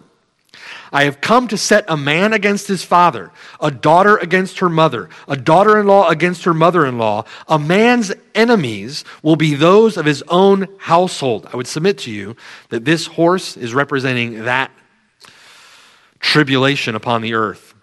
[0.94, 5.10] I have come to set a man against his father, a daughter against her mother,
[5.28, 7.24] a daughter in law against her mother in law.
[7.48, 11.48] A man's enemies will be those of his own household.
[11.52, 12.36] I would submit to you
[12.70, 14.72] that this horse is representing that
[16.22, 17.74] tribulation upon the earth.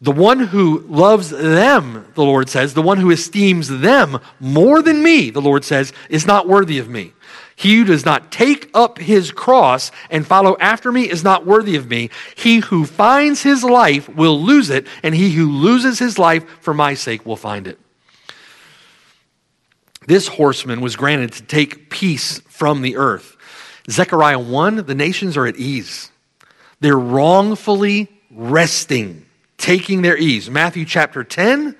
[0.00, 5.02] The one who loves them, the Lord says, the one who esteems them more than
[5.02, 7.14] me, the Lord says, is not worthy of me.
[7.56, 11.74] He who does not take up his cross and follow after me is not worthy
[11.74, 12.10] of me.
[12.36, 16.72] He who finds his life will lose it, and he who loses his life for
[16.72, 17.80] my sake will find it.
[20.06, 23.36] This horseman was granted to take peace from the earth.
[23.90, 26.12] Zechariah 1 the nations are at ease.
[26.80, 30.48] They're wrongfully resting, taking their ease.
[30.50, 31.76] Matthew chapter 10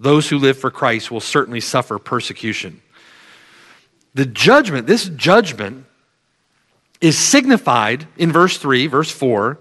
[0.00, 2.80] those who live for Christ will certainly suffer persecution.
[4.14, 5.84] The judgment, this judgment,
[7.02, 9.58] is signified in verse 3, verse 4,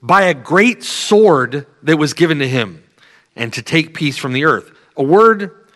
[0.00, 2.82] by a great sword that was given to him
[3.34, 4.70] and to take peace from the earth.
[4.96, 5.66] A word,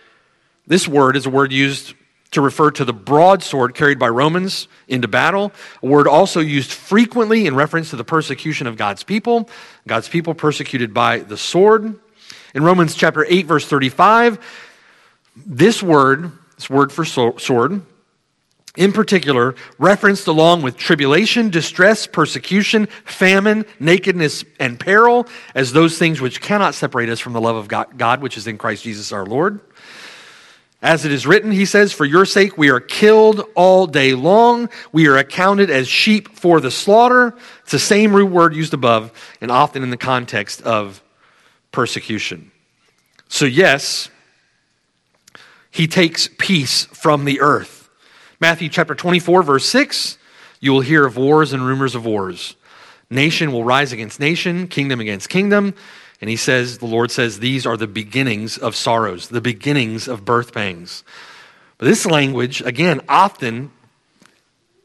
[0.66, 1.94] this word is a word used
[2.35, 7.47] to refer to the broadsword carried by Romans into battle, a word also used frequently
[7.47, 9.49] in reference to the persecution of God's people,
[9.87, 11.99] God's people persecuted by the sword.
[12.55, 14.38] In Romans chapter 8, verse 35,
[15.35, 17.83] this word, this word for sword,
[18.77, 26.20] in particular, referenced along with tribulation, distress, persecution, famine, nakedness, and peril as those things
[26.20, 29.25] which cannot separate us from the love of God, which is in Christ Jesus our
[29.25, 29.61] Lord.
[30.85, 34.68] As it is written, he says, For your sake we are killed all day long.
[34.92, 37.35] We are accounted as sheep for the slaughter.
[37.62, 41.03] It's the same root word used above and often in the context of
[41.73, 42.53] persecution.
[43.29, 44.11] So, yes,
[45.70, 47.88] he takes peace from the earth.
[48.38, 50.18] Matthew chapter 24, verse 6
[50.61, 52.57] you will hear of wars and rumors of wars.
[53.09, 55.75] Nation will rise against nation, kingdom against kingdom.
[56.24, 60.24] And he says, the Lord says, these are the beginnings of sorrows, the beginnings of
[60.24, 61.04] birth pangs.
[61.76, 63.70] But this language, again, often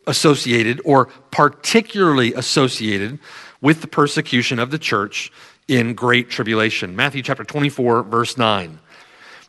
[0.06, 3.20] associated or particularly associated
[3.62, 5.32] with the persecution of the church
[5.70, 6.94] in great tribulation.
[6.94, 8.78] Matthew chapter 24, verse 9.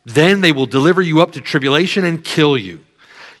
[0.05, 2.79] Then they will deliver you up to tribulation and kill you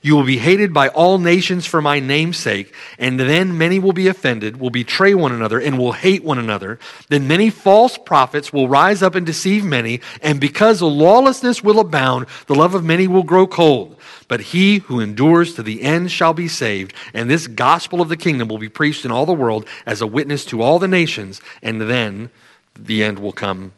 [0.03, 3.93] you will be hated by all nations for my name's sake, and then many will
[3.93, 6.79] be offended, will betray one another, and will hate one another.
[7.09, 12.25] Then many false prophets will rise up and deceive many, and because lawlessness will abound,
[12.47, 13.95] the love of many will grow cold.
[14.27, 18.17] But he who endures to the end shall be saved, and this gospel of the
[18.17, 21.41] kingdom will be preached in all the world as a witness to all the nations,
[21.61, 22.31] and then
[22.73, 23.73] the end will come.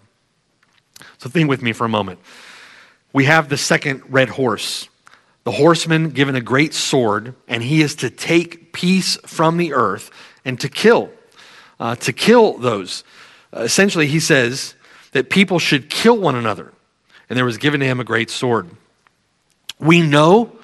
[1.17, 2.19] So think with me for a moment.
[3.12, 4.88] We have the second red horse
[5.43, 10.10] the horseman given a great sword, and he is to take peace from the earth
[10.45, 11.12] and to kill,
[11.79, 13.03] uh, to kill those.
[13.56, 14.75] Uh, essentially, he says
[15.12, 16.71] that people should kill one another,
[17.29, 18.69] and there was given to him a great sword.
[19.79, 20.58] We know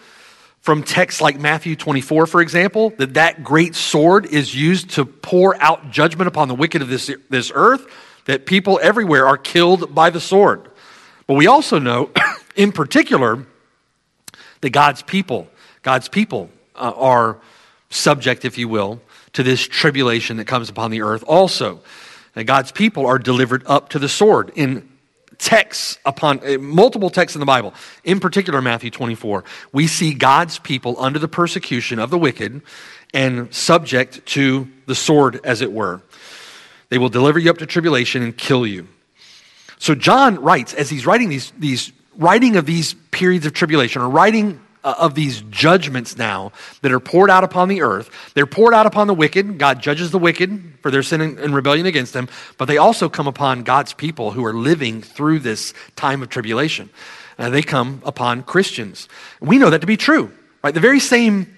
[0.61, 5.61] from texts like Matthew 24, for example, that that great sword is used to pour
[5.61, 7.85] out judgment upon the wicked of this, this earth,
[8.25, 10.69] that people everywhere are killed by the sword.
[11.27, 12.11] But we also know,
[12.55, 13.45] in particular,
[14.61, 15.47] that God's people,
[15.81, 17.37] God's people uh, are
[17.89, 19.01] subject, if you will,
[19.33, 21.81] to this tribulation that comes upon the earth also.
[22.35, 24.87] And God's people are delivered up to the sword in
[25.37, 29.43] texts upon uh, multiple texts in the Bible, in particular Matthew 24.
[29.71, 32.61] We see God's people under the persecution of the wicked
[33.13, 36.01] and subject to the sword, as it were.
[36.89, 38.87] They will deliver you up to tribulation and kill you.
[39.77, 44.09] So John writes, as he's writing these, these writing of these periods of tribulation or
[44.09, 48.09] writing uh, of these judgments now that are poured out upon the earth.
[48.33, 49.57] They're poured out upon the wicked.
[49.57, 53.27] God judges the wicked for their sin and rebellion against him, but they also come
[53.27, 56.89] upon God's people who are living through this time of tribulation.
[57.37, 59.09] Uh, they come upon Christians.
[59.41, 60.31] We know that to be true,
[60.63, 60.73] right?
[60.73, 61.53] The very same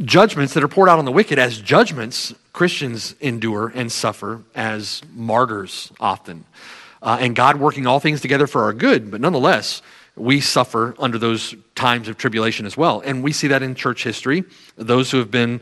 [0.00, 5.00] judgments that are poured out on the wicked as judgments, Christians endure and suffer as
[5.14, 6.44] martyrs often
[7.04, 9.82] uh, and God working all things together for our good, but nonetheless,
[10.16, 13.00] we suffer under those times of tribulation as well.
[13.00, 14.44] And we see that in church history.
[14.76, 15.60] Those who have been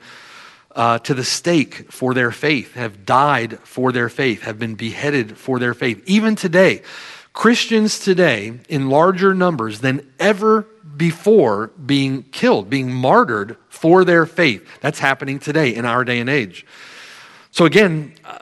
[0.74, 5.36] uh, to the stake for their faith, have died for their faith, have been beheaded
[5.36, 6.02] for their faith.
[6.06, 6.82] Even today,
[7.32, 14.66] Christians today, in larger numbers than ever before, being killed, being martyred for their faith.
[14.80, 16.66] That's happening today in our day and age.
[17.50, 18.38] So, again, uh,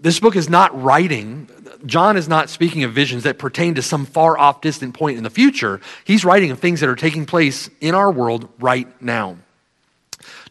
[0.00, 1.48] this book is not writing
[1.86, 5.24] John is not speaking of visions that pertain to some far off distant point in
[5.24, 5.80] the future.
[6.04, 9.36] He's writing of things that are taking place in our world right now.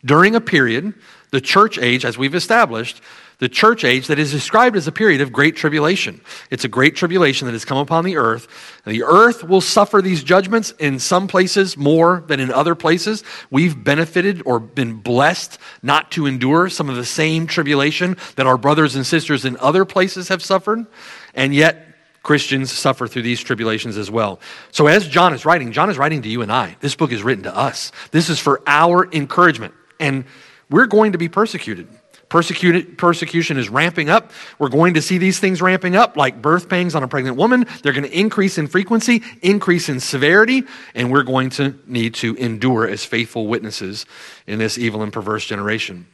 [0.04, 0.94] During a period,
[1.32, 3.02] the church age, as we've established,
[3.42, 6.22] the church age that is described as a period of great tribulation.
[6.52, 8.48] It's a great tribulation that has come upon the earth.
[8.86, 13.24] The earth will suffer these judgments in some places more than in other places.
[13.50, 18.60] We've benefited or been blessed not to endure some of the same tribulation that our
[18.60, 20.86] brothers and sisters in other places have suffered.
[21.34, 21.88] And yet,
[22.22, 24.40] Christians suffer through these tribulations as well.
[24.70, 26.78] So, as John is writing, John is writing to you and I.
[26.80, 27.92] This book is written to us.
[28.12, 29.74] This is for our encouragement.
[30.00, 30.26] And
[30.70, 31.88] we're going to be persecuted.
[32.32, 34.32] Persecution is ramping up.
[34.58, 37.66] We're going to see these things ramping up like birth pangs on a pregnant woman.
[37.84, 40.64] They're going to increase in frequency, increase in severity,
[40.96, 44.06] and we're going to need to endure as faithful witnesses
[44.48, 46.08] in this evil and perverse generation.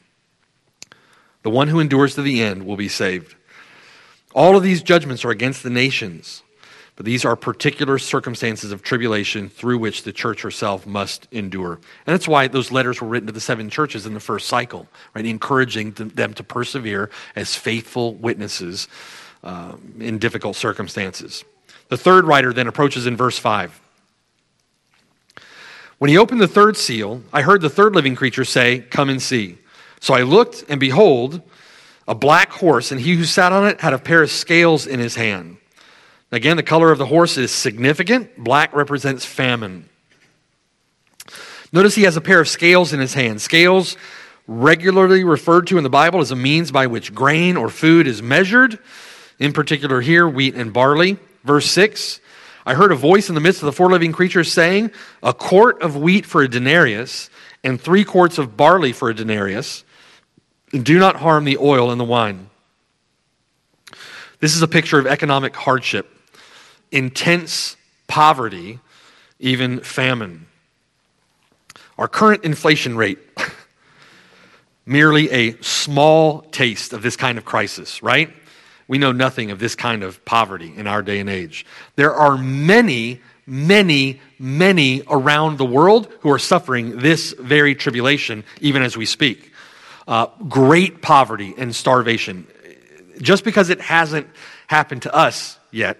[1.43, 3.35] The one who endures to the end will be saved.
[4.33, 6.41] All of these judgments are against the nations.
[6.97, 11.73] But these are particular circumstances of tribulation through which the church herself must endure.
[11.73, 14.87] And that's why those letters were written to the seven churches in the first cycle,
[15.13, 15.23] right?
[15.23, 18.87] Encouraging them to persevere as faithful witnesses
[19.43, 21.45] um, in difficult circumstances.
[21.89, 23.79] The third writer then approaches in verse 5.
[25.99, 29.21] When he opened the third seal, I heard the third living creature say, Come and
[29.21, 29.59] see.
[29.99, 31.43] So I looked, and behold,
[32.07, 34.99] a black horse, and he who sat on it had a pair of scales in
[34.99, 35.57] his hand.
[36.31, 38.37] Again, the color of the horse is significant.
[38.37, 39.87] Black represents famine.
[41.71, 43.41] Notice he has a pair of scales in his hand.
[43.41, 43.97] Scales,
[44.47, 48.21] regularly referred to in the Bible as a means by which grain or food is
[48.21, 48.79] measured.
[49.39, 51.17] In particular, here, wheat and barley.
[51.43, 52.19] Verse 6
[52.65, 54.91] I heard a voice in the midst of the four living creatures saying,
[55.23, 57.29] A quart of wheat for a denarius,
[57.63, 59.85] and three quarts of barley for a denarius.
[60.73, 62.49] Do not harm the oil and the wine.
[64.41, 66.16] This is a picture of economic hardship
[66.91, 67.75] intense
[68.07, 68.79] poverty,
[69.39, 70.47] even famine.
[71.97, 73.19] Our current inflation rate,
[74.85, 78.31] merely a small taste of this kind of crisis, right?
[78.87, 81.65] We know nothing of this kind of poverty in our day and age.
[81.95, 88.81] There are many, many, many around the world who are suffering this very tribulation, even
[88.81, 89.51] as we speak.
[90.07, 92.47] Uh, great poverty and starvation.
[93.19, 94.27] Just because it hasn't
[94.67, 95.97] happened to us yet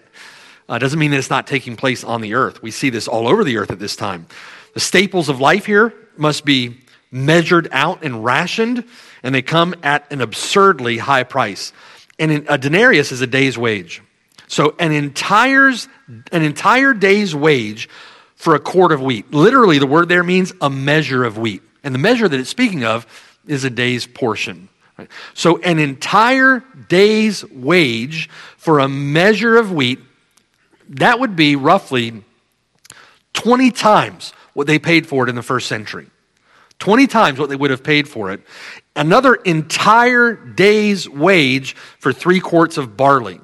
[0.68, 2.62] uh, doesn't mean that it's not taking place on the earth.
[2.62, 4.26] We see this all over the earth at this time.
[4.74, 6.78] The staples of life here must be
[7.10, 8.84] measured out and rationed,
[9.22, 11.72] and they come at an absurdly high price.
[12.18, 14.02] And a denarius is a day's wage.
[14.46, 17.88] So an entire, an entire day's wage
[18.34, 19.30] for a quart of wheat.
[19.32, 21.62] Literally, the word there means a measure of wheat.
[21.82, 23.06] And the measure that it's speaking of
[23.46, 24.68] is a day's portion.
[25.34, 30.00] So an entire day's wage for a measure of wheat
[30.88, 32.22] that would be roughly
[33.34, 36.08] 20 times what they paid for it in the first century.
[36.78, 38.40] 20 times what they would have paid for it.
[38.94, 43.40] Another entire day's wage for three quarts of barley.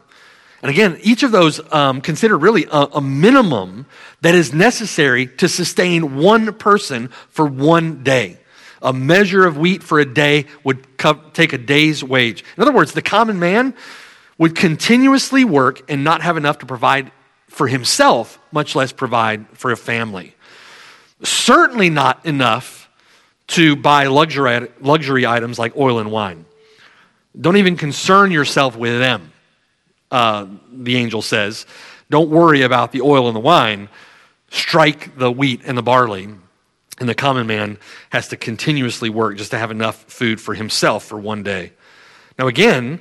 [0.63, 3.87] And again, each of those um, really a, a, minimum
[4.23, 8.39] that is necessary to sustain one person for one day.
[8.81, 12.45] A measure of wheat for a day would co- take a day's wage.
[12.57, 13.75] In other words, the common man
[14.39, 17.13] would continuously work and not have enough to provide
[17.55, 20.35] for himself, much less provide for a family.
[21.23, 22.91] Certainly not enough
[23.47, 26.47] to buy luxury, luxury items like oil and wine.
[27.41, 29.33] Don't even concern yourself with them,
[30.11, 31.65] uh, the angel says.
[32.11, 33.89] Don't worry about the oil and the wine.
[34.51, 36.29] Strike the wheat and the barley.
[36.99, 37.79] And the common man
[38.11, 41.73] has to continuously work just to have enough food for himself for one day.
[42.37, 43.01] Now, again,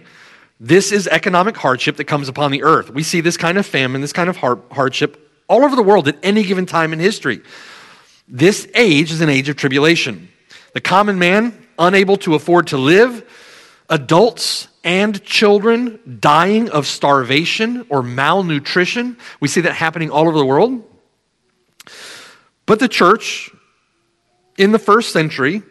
[0.63, 2.89] this is economic hardship that comes upon the earth.
[2.89, 6.15] We see this kind of famine, this kind of hardship all over the world at
[6.23, 7.41] any given time in history.
[8.29, 10.29] This age is an age of tribulation.
[10.73, 13.29] The common man, unable to afford to live,
[13.89, 19.17] adults and children dying of starvation or malnutrition.
[19.41, 20.81] We see that happening all over the world.
[22.65, 23.51] But the church
[24.57, 25.61] in the first century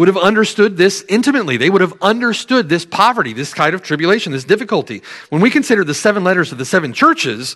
[0.00, 1.58] would have understood this intimately.
[1.58, 5.02] They would have understood this poverty, this kind of tribulation, this difficulty.
[5.28, 7.54] When we consider the seven letters of the seven churches,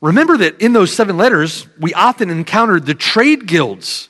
[0.00, 4.08] remember that in those seven letters, we often encountered the trade guilds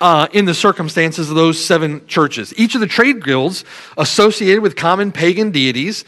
[0.00, 2.54] uh, in the circumstances of those seven churches.
[2.56, 3.66] Each of the trade guilds
[3.98, 6.06] associated with common pagan deities.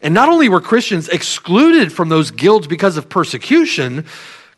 [0.00, 4.06] And not only were Christians excluded from those guilds because of persecution,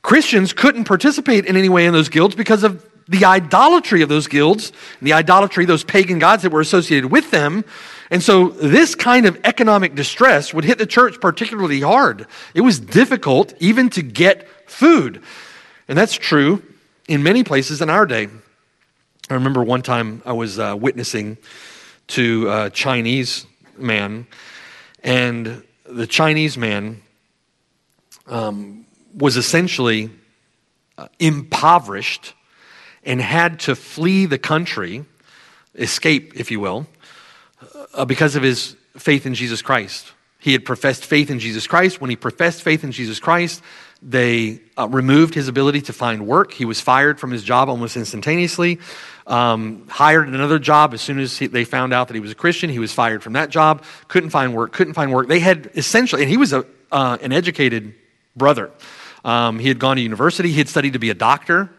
[0.02, 4.28] Christians couldn't participate in any way in those guilds because of the idolatry of those
[4.28, 7.64] guilds, the idolatry, those pagan gods that were associated with them.
[8.10, 12.26] And so this kind of economic distress would hit the church particularly hard.
[12.54, 15.22] It was difficult even to get food.
[15.88, 16.62] And that's true
[17.08, 18.28] in many places in our day.
[19.30, 21.38] I remember one time I was uh, witnessing
[22.08, 23.46] to a Chinese
[23.78, 24.26] man,
[25.02, 27.00] and the Chinese man
[28.26, 28.84] um,
[29.16, 30.10] was essentially
[30.98, 32.34] uh, impoverished
[33.04, 35.04] and had to flee the country,
[35.74, 36.86] escape, if you will,
[37.94, 40.12] uh, because of his faith in Jesus Christ.
[40.38, 42.00] He had professed faith in Jesus Christ.
[42.00, 43.62] When he professed faith in Jesus Christ,
[44.02, 46.52] they uh, removed his ability to find work.
[46.52, 48.80] He was fired from his job almost instantaneously.
[49.24, 52.34] Um, hired another job as soon as he, they found out that he was a
[52.34, 52.70] Christian.
[52.70, 53.84] He was fired from that job.
[54.08, 54.72] Couldn't find work.
[54.72, 55.28] Couldn't find work.
[55.28, 57.94] They had essentially, and he was a, uh, an educated
[58.36, 58.72] brother.
[59.24, 60.50] Um, he had gone to university.
[60.50, 61.70] He had studied to be a doctor.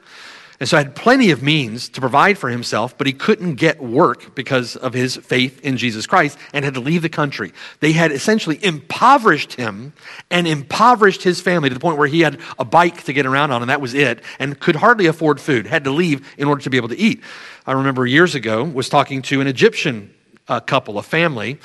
[0.60, 4.36] And so had plenty of means to provide for himself, but he couldn't get work
[4.36, 7.52] because of his faith in Jesus Christ and had to leave the country.
[7.80, 9.94] They had essentially impoverished him
[10.30, 13.52] and impoverished his family to the point where he had a bike to get around
[13.52, 16.62] on, and that was it, and could hardly afford food, had to leave in order
[16.62, 17.22] to be able to eat.
[17.66, 20.14] I remember years ago was talking to an Egyptian
[20.48, 21.60] uh, couple, a family,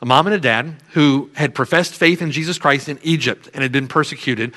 [0.00, 3.62] a mom and a dad, who had professed faith in Jesus Christ in Egypt and
[3.62, 4.54] had been persecuted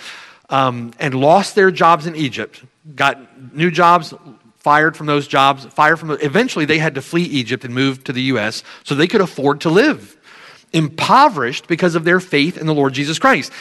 [0.49, 2.63] um, and lost their jobs in Egypt
[2.93, 4.13] got new jobs,
[4.57, 6.11] fired from those jobs, fired from.
[6.11, 8.63] Eventually, they had to flee Egypt and move to the U.S.
[8.83, 10.17] so they could afford to live,
[10.73, 13.51] impoverished because of their faith in the Lord Jesus Christ.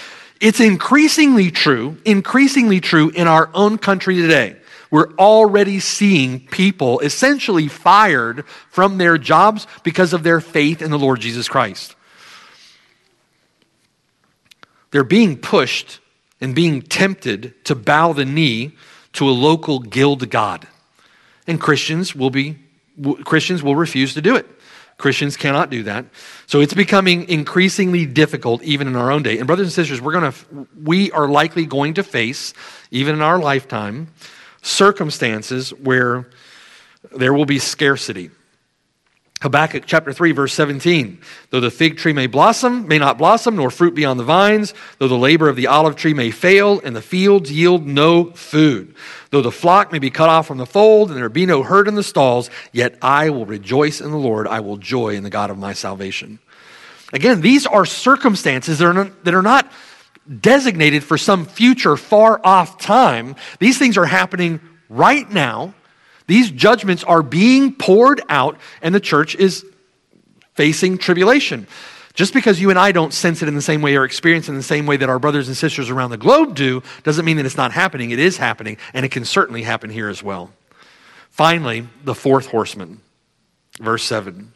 [0.41, 4.57] It's increasingly true, increasingly true in our own country today.
[4.91, 10.99] We're already seeing people essentially fired from their jobs because of their faith in the
[10.99, 11.97] Lord Jesus Christ.
[14.91, 15.99] They're being pushed
[16.41, 18.77] and being tempted to bow the knee
[19.15, 20.67] to a local guild god.
[21.47, 22.59] And Christians will be
[23.25, 24.47] Christians will refuse to do it.
[24.99, 26.05] Christians cannot do that.
[26.47, 29.39] So it's becoming increasingly difficult even in our own day.
[29.39, 32.55] And brothers and sisters, we're going to we are likely going to face
[32.91, 34.09] even in our lifetime
[34.63, 36.29] circumstances where
[37.17, 38.31] there will be scarcity.
[39.45, 41.19] Habakkuk chapter 3, verse 17.
[41.51, 44.73] Though the fig tree may blossom, may not blossom, nor fruit be on the vines,
[44.97, 48.95] though the labor of the olive tree may fail, and the fields yield no food,
[49.29, 51.89] though the flock may be cut off from the fold, and there be no herd
[51.89, 55.29] in the stalls, yet I will rejoice in the Lord, I will joy in the
[55.31, 56.39] God of my salvation.
[57.13, 59.71] Again, these are circumstances that are not, that are not
[60.41, 63.37] designated for some future far off time.
[63.59, 65.75] These things are happening right now
[66.27, 69.65] these judgments are being poured out, and the church is
[70.55, 71.67] facing tribulation.
[72.15, 74.53] Just because you and I don't sense it in the same way or experience it
[74.53, 77.37] in the same way that our brothers and sisters around the globe do, doesn't mean
[77.39, 78.11] that it's not happening.
[78.11, 80.53] It is happening, and it can certainly happen here as well.
[81.31, 83.01] Finally, the fourth horseman,
[83.81, 84.53] verse 7.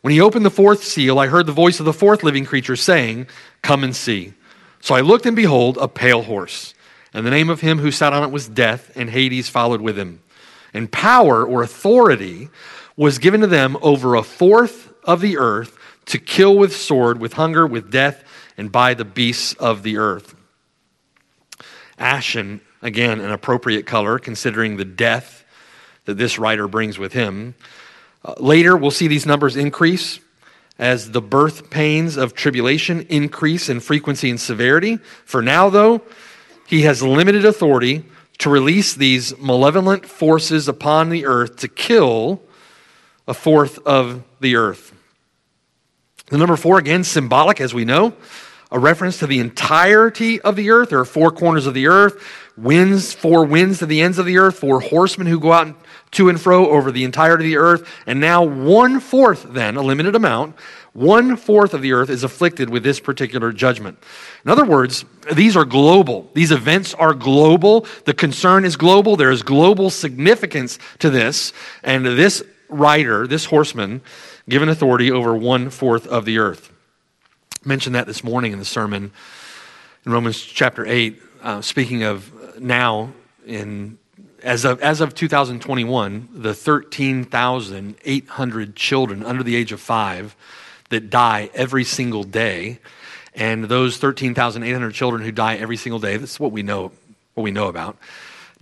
[0.00, 2.76] When he opened the fourth seal, I heard the voice of the fourth living creature
[2.76, 3.28] saying,
[3.62, 4.32] Come and see.
[4.80, 6.74] So I looked, and behold, a pale horse.
[7.12, 9.98] And the name of him who sat on it was Death, and Hades followed with
[9.98, 10.20] him.
[10.74, 12.50] And power or authority
[12.96, 17.34] was given to them over a fourth of the earth to kill with sword, with
[17.34, 18.24] hunger, with death,
[18.56, 20.34] and by the beasts of the earth.
[21.98, 25.44] Ashen, again, an appropriate color considering the death
[26.04, 27.54] that this writer brings with him.
[28.24, 30.20] Uh, later, we'll see these numbers increase
[30.78, 34.96] as the birth pains of tribulation increase in frequency and severity.
[35.24, 36.02] For now, though,
[36.68, 38.04] he has limited authority
[38.36, 42.42] to release these malevolent forces upon the earth to kill
[43.26, 44.94] a fourth of the earth.
[46.26, 48.12] The number four, again, symbolic, as we know,
[48.70, 50.90] a reference to the entirety of the earth.
[50.90, 52.22] There are four corners of the earth,
[52.58, 55.74] winds, four winds to the ends of the earth, four horsemen who go out
[56.12, 59.82] to and fro over the entirety of the earth, and now one fourth, then, a
[59.82, 60.56] limited amount,
[60.92, 63.98] one fourth of the earth is afflicted with this particular judgment.
[64.44, 66.28] In other words, these are global.
[66.34, 67.86] These events are global.
[68.04, 69.16] The concern is global.
[69.16, 71.52] There is global significance to this.
[71.84, 74.00] And this rider, this horseman,
[74.48, 76.72] given authority over one fourth of the earth.
[77.64, 79.12] I mentioned that this morning in the sermon
[80.04, 83.12] in Romans chapter 8, uh, speaking of now
[83.46, 83.98] in
[84.48, 90.34] as of, as of 2021, the 13,800 children under the age of five
[90.88, 92.78] that die every single day.
[93.34, 96.92] And those 13,800 children who die every single day, that's what we know,
[97.34, 97.98] what we know about,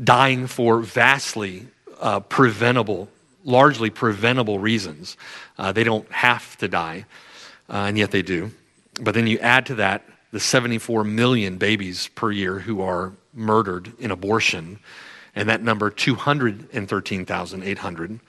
[0.02, 1.68] dying for vastly
[2.00, 3.08] uh, preventable,
[3.44, 5.16] largely preventable reasons.
[5.56, 7.06] Uh, they don't have to die,
[7.70, 8.50] uh, and yet they do.
[9.00, 13.92] But then you add to that the 74 million babies per year who are murdered
[14.00, 14.80] in abortion
[15.36, 18.20] and that number 213,800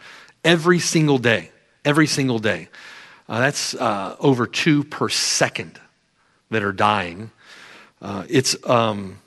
[0.43, 1.49] every single day.
[1.85, 2.67] Every single day.
[3.29, 5.79] Uh, that's uh, over two per second
[6.51, 7.31] that are dying.
[8.01, 9.19] Uh, it's um,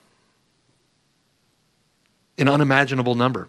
[2.37, 3.47] an unimaginable number.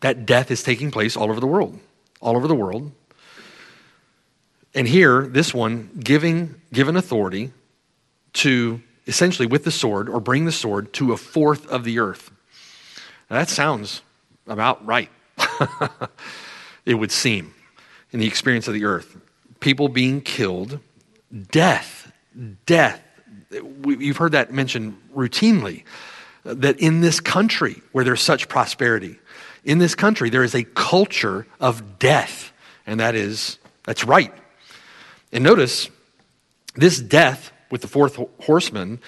[0.00, 1.78] That death is taking place all over the world.
[2.20, 2.92] All over the world.
[4.74, 7.52] And here, this one giving given authority
[8.34, 12.30] to essentially with the sword or bring the sword to a fourth of the earth.
[13.32, 14.02] Now, that sounds
[14.46, 15.08] about right.
[16.84, 17.54] it would seem
[18.10, 19.16] in the experience of the earth.
[19.58, 20.80] People being killed,
[21.50, 22.12] death,
[22.66, 23.00] death.
[23.50, 25.84] You've heard that mentioned routinely
[26.44, 29.18] that in this country where there's such prosperity,
[29.64, 32.52] in this country there is a culture of death,
[32.86, 34.34] and that is that's right.
[35.32, 35.88] And notice
[36.74, 39.00] this death with the fourth horseman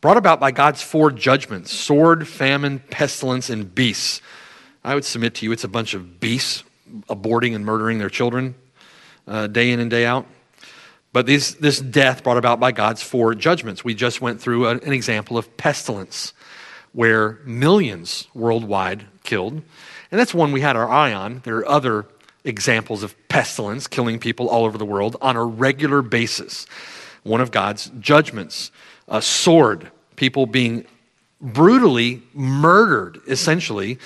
[0.00, 4.20] brought about by God's four judgments sword, famine, pestilence, and beasts.
[4.84, 6.64] I would submit to you it's a bunch of beasts
[7.08, 8.54] aborting and murdering their children
[9.26, 10.26] uh, day in and day out.
[11.12, 13.84] But this, this death brought about by God's four judgments.
[13.84, 16.32] We just went through a, an example of pestilence
[16.92, 19.54] where millions worldwide killed.
[20.10, 21.40] And that's one we had our eye on.
[21.44, 22.06] There are other
[22.44, 26.66] examples of pestilence killing people all over the world on a regular basis.
[27.22, 28.70] One of God's judgments,
[29.08, 30.84] a sword, people being
[31.40, 33.98] brutally murdered, essentially.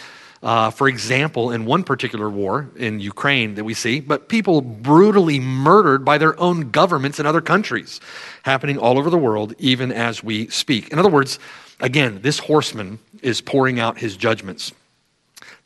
[0.42, 5.38] Uh, for example, in one particular war in Ukraine that we see, but people brutally
[5.38, 8.00] murdered by their own governments in other countries,
[8.42, 10.88] happening all over the world, even as we speak.
[10.88, 11.38] In other words,
[11.78, 14.72] again, this horseman is pouring out his judgments.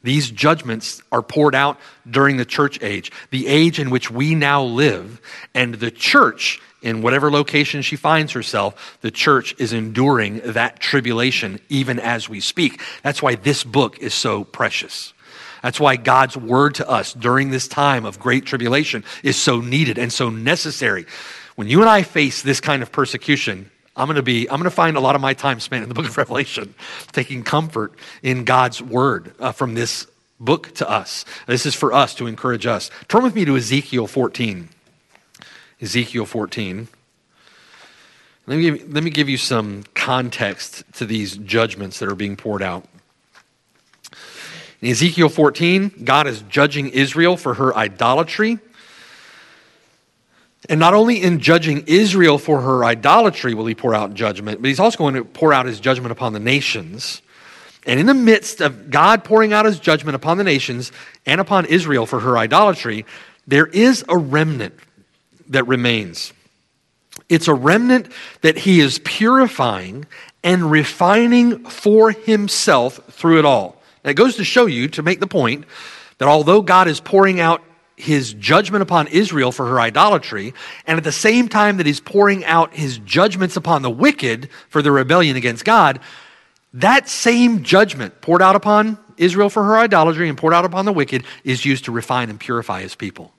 [0.03, 4.62] These judgments are poured out during the church age, the age in which we now
[4.62, 5.20] live.
[5.55, 11.59] And the church, in whatever location she finds herself, the church is enduring that tribulation
[11.68, 12.80] even as we speak.
[13.03, 15.12] That's why this book is so precious.
[15.64, 19.99] That's why God's word to us during this time of great tribulation is so needed
[19.99, 21.07] and so necessary.
[21.57, 24.64] When you and I face this kind of persecution, I'm going to be, I'm going
[24.64, 26.72] to find a lot of my time spent in the book of Revelation,
[27.11, 30.07] taking comfort in God's word uh, from this
[30.39, 31.24] book to us.
[31.49, 32.93] This is for us to encourage us.
[33.09, 34.68] Turn with me to Ezekiel 14.
[35.81, 36.89] Ezekiel 14.
[38.47, 42.37] Let me, give, let me give you some context to these judgments that are being
[42.37, 42.87] poured out.
[44.81, 48.59] In Ezekiel 14, God is judging Israel for her idolatry
[50.68, 54.68] and not only in judging Israel for her idolatry will he pour out judgment, but
[54.68, 57.22] he's also going to pour out his judgment upon the nations.
[57.87, 60.91] And in the midst of God pouring out his judgment upon the nations
[61.24, 63.07] and upon Israel for her idolatry,
[63.47, 64.74] there is a remnant
[65.49, 66.32] that remains.
[67.28, 70.07] It's a remnant that he is purifying
[70.44, 73.80] and refining for himself through it all.
[74.03, 75.64] That goes to show you, to make the point,
[76.18, 77.62] that although God is pouring out
[77.97, 80.55] his judgment upon Israel for her idolatry,
[80.86, 84.82] and at the same time that he's pouring out his judgments upon the wicked for
[84.82, 85.99] their rebellion against God,
[86.74, 90.92] that same judgment poured out upon Israel for her idolatry and poured out upon the
[90.92, 93.32] wicked is used to refine and purify his people.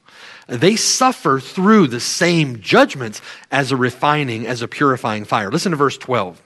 [0.48, 3.22] They suffer through the same judgments
[3.52, 5.52] as a refining, as a purifying fire.
[5.52, 6.42] Listen to verse 12.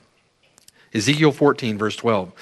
[0.92, 2.32] Ezekiel 14, verse 12.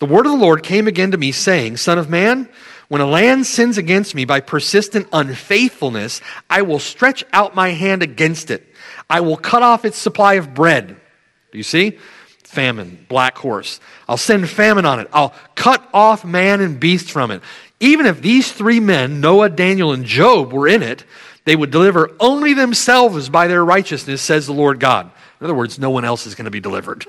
[0.00, 2.48] The word of the Lord came again to me, saying, Son of man,
[2.88, 8.02] when a land sins against me by persistent unfaithfulness, I will stretch out my hand
[8.02, 8.66] against it.
[9.08, 10.88] I will cut off its supply of bread.
[10.88, 11.98] Do you see?
[12.42, 13.80] Famine, black horse.
[14.08, 15.08] I'll send famine on it.
[15.12, 17.42] I'll cut off man and beast from it.
[17.84, 21.04] Even if these three men, Noah, Daniel, and Job, were in it,
[21.44, 25.10] they would deliver only themselves by their righteousness, says the Lord God.
[25.38, 27.04] In other words, no one else is going to be delivered.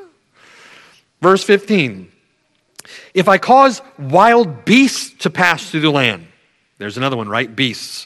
[1.22, 2.12] Verse 15
[3.14, 6.28] if I cause wild beasts to pass through the land,
[6.78, 7.54] there's another one, right?
[7.54, 8.06] Beasts.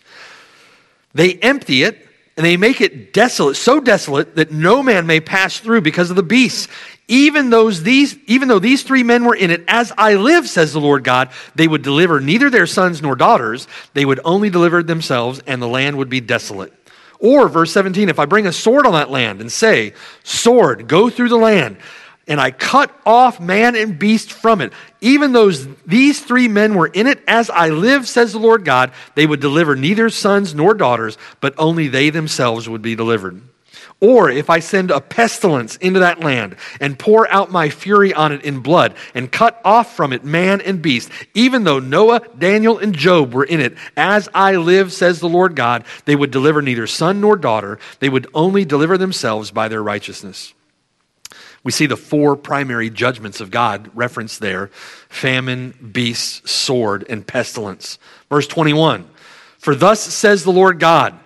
[1.15, 2.07] They empty it
[2.37, 6.15] and they make it desolate, so desolate that no man may pass through because of
[6.15, 6.67] the beasts.
[7.09, 10.73] Even those these even though these three men were in it, as I live, says
[10.73, 14.83] the Lord God, they would deliver neither their sons nor daughters, they would only deliver
[14.83, 16.71] themselves, and the land would be desolate.
[17.17, 19.93] Or verse 17, if I bring a sword on that land and say,
[20.23, 21.77] Sword, go through the land,
[22.27, 24.71] and I cut off man and beast from it.
[25.01, 28.91] Even those these three men were in it, as I live, says the Lord God,
[29.15, 33.41] they would deliver neither sons nor daughters, but only they themselves would be delivered.
[34.01, 38.31] Or if I send a pestilence into that land and pour out my fury on
[38.31, 42.77] it in blood and cut off from it man and beast, even though Noah, Daniel,
[42.77, 46.61] and Job were in it, as I live, says the Lord God, they would deliver
[46.61, 47.77] neither son nor daughter.
[47.99, 50.53] They would only deliver themselves by their righteousness.
[51.63, 54.67] We see the four primary judgments of God referenced there
[55.09, 57.99] famine, beasts, sword, and pestilence.
[58.29, 59.09] Verse 21
[59.57, 61.19] For thus says the Lord God,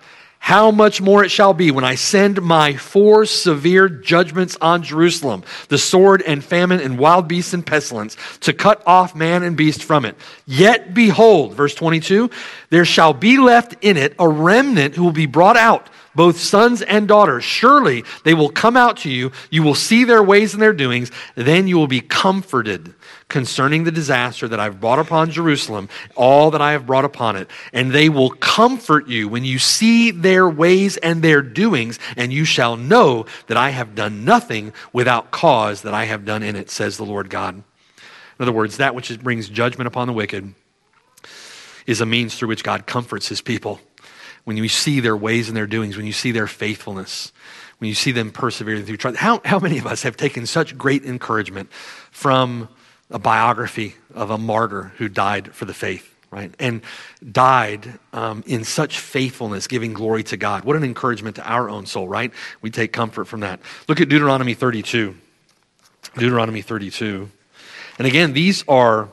[0.44, 5.42] how much more it shall be when I send my four severe judgments on Jerusalem
[5.68, 9.82] the sword and famine and wild beasts and pestilence to cut off man and beast
[9.82, 10.18] from it.
[10.44, 12.28] Yet behold, verse 22,
[12.68, 16.82] there shall be left in it a remnant who will be brought out both sons
[16.82, 17.42] and daughters.
[17.42, 19.32] Surely they will come out to you.
[19.48, 21.10] You will see their ways and their doings.
[21.36, 22.92] Then you will be comforted
[23.28, 27.48] concerning the disaster that I've brought upon Jerusalem, all that I have brought upon it.
[27.72, 32.44] And they will comfort you when you see their ways and their doings, and you
[32.44, 36.70] shall know that I have done nothing without cause that I have done in it,
[36.70, 37.54] says the Lord God.
[37.54, 40.54] In other words, that which brings judgment upon the wicked
[41.86, 43.80] is a means through which God comforts his people
[44.44, 47.32] when you see their ways and their doings, when you see their faithfulness,
[47.78, 49.16] when you see them persevering through trials.
[49.16, 51.72] How, how many of us have taken such great encouragement
[52.10, 52.68] from
[53.10, 56.10] a biography of a martyr who died for the faith?
[56.30, 56.52] Right?
[56.58, 56.82] And
[57.30, 60.64] died um, in such faithfulness, giving glory to God.
[60.64, 62.32] What an encouragement to our own soul, right?
[62.60, 63.60] We take comfort from that.
[63.86, 65.14] Look at Deuteronomy 32.
[66.18, 67.30] Deuteronomy 32.
[67.98, 69.08] And again, these are,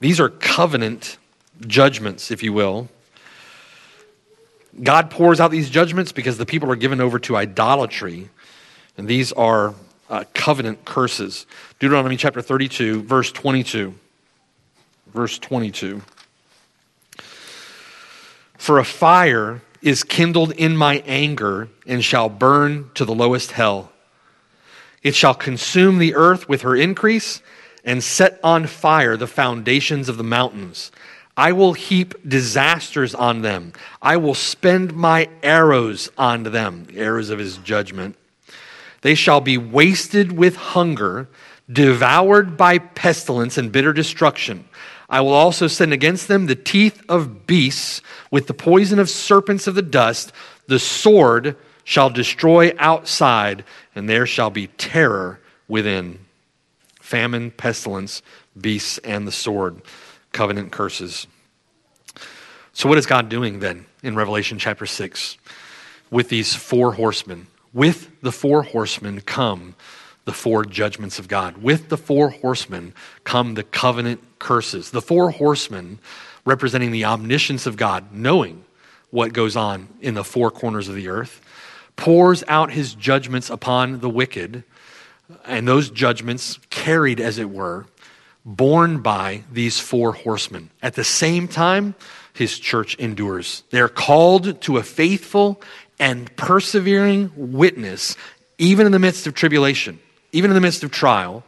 [0.00, 1.18] these are covenant
[1.60, 2.88] judgments, if you will.
[4.82, 8.28] God pours out these judgments because the people are given over to idolatry.
[8.98, 9.74] And these are
[10.08, 11.46] uh, covenant curses.
[11.78, 13.94] Deuteronomy chapter 32, verse 22.
[15.08, 16.02] Verse 22.
[18.58, 23.92] For a fire is kindled in my anger and shall burn to the lowest hell.
[25.02, 27.40] It shall consume the earth with her increase
[27.84, 30.90] and set on fire the foundations of the mountains.
[31.36, 33.72] I will heap disasters on them.
[34.00, 38.16] I will spend my arrows on them, the arrows of his judgment.
[39.06, 41.28] They shall be wasted with hunger,
[41.72, 44.64] devoured by pestilence and bitter destruction.
[45.08, 48.02] I will also send against them the teeth of beasts
[48.32, 50.32] with the poison of serpents of the dust.
[50.66, 53.62] The sword shall destroy outside,
[53.94, 55.38] and there shall be terror
[55.68, 56.18] within.
[57.00, 58.22] Famine, pestilence,
[58.60, 59.82] beasts, and the sword
[60.32, 61.28] covenant curses.
[62.72, 65.38] So, what is God doing then in Revelation chapter 6
[66.10, 67.46] with these four horsemen?
[67.76, 69.74] With the four horsemen come
[70.24, 71.58] the four judgments of God.
[71.58, 74.92] With the four horsemen come the covenant curses.
[74.92, 75.98] The four horsemen
[76.46, 78.64] representing the omniscience of God, knowing
[79.10, 81.42] what goes on in the four corners of the earth,
[81.96, 84.64] pours out his judgments upon the wicked,
[85.44, 87.84] and those judgments carried, as it were,
[88.42, 90.70] borne by these four horsemen.
[90.82, 91.94] At the same time,
[92.32, 93.64] his church endures.
[93.70, 95.60] They are called to a faithful
[95.98, 98.16] and persevering witness,
[98.58, 99.98] even in the midst of tribulation,
[100.32, 101.44] even in the midst of trial,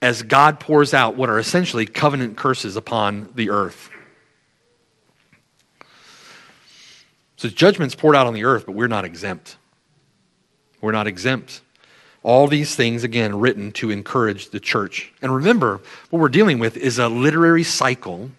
[0.00, 3.90] as God pours out what are essentially covenant curses upon the earth.
[7.36, 9.56] So judgment's poured out on the earth, but we're not exempt.
[10.80, 11.60] We're not exempt.
[12.22, 15.12] All these things, again, written to encourage the church.
[15.20, 18.30] And remember, what we're dealing with is a literary cycle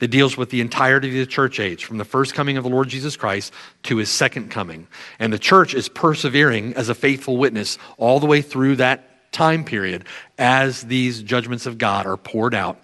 [0.00, 2.70] that deals with the entirety of the church age, from the first coming of the
[2.70, 3.52] Lord Jesus Christ
[3.84, 4.88] to his second coming.
[5.18, 9.64] And the church is persevering as a faithful witness all the way through that time
[9.64, 10.04] period
[10.38, 12.80] as these judgments of God are poured out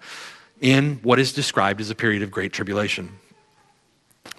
[0.61, 3.11] in what is described as a period of great tribulation.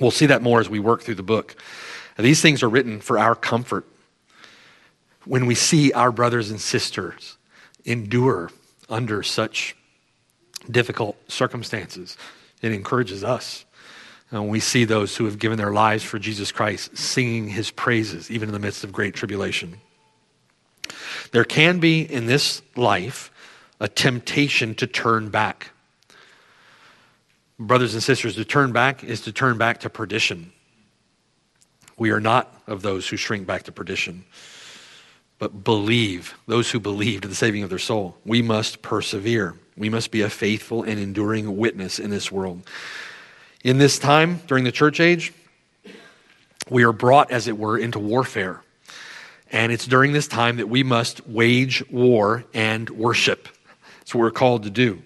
[0.00, 1.56] We'll see that more as we work through the book.
[2.18, 3.86] These things are written for our comfort
[5.24, 7.36] when we see our brothers and sisters
[7.84, 8.50] endure
[8.88, 9.76] under such
[10.70, 12.16] difficult circumstances,
[12.62, 13.64] it encourages us.
[14.30, 18.30] And we see those who have given their lives for Jesus Christ singing his praises,
[18.30, 19.78] even in the midst of great tribulation.
[21.32, 23.30] There can be in this life
[23.80, 25.70] a temptation to turn back.
[27.58, 30.52] Brothers and sisters, to turn back is to turn back to perdition.
[31.96, 34.24] We are not of those who shrink back to perdition
[35.38, 38.16] but believe, those who believe to the saving of their soul.
[38.24, 39.54] We must persevere.
[39.78, 42.62] We must be a faithful and enduring witness in this world.
[43.64, 45.32] In this time, during the church age,
[46.68, 48.60] we are brought, as it were, into warfare.
[49.50, 53.48] And it's during this time that we must wage war and worship.
[54.00, 55.02] That's what we're called to do.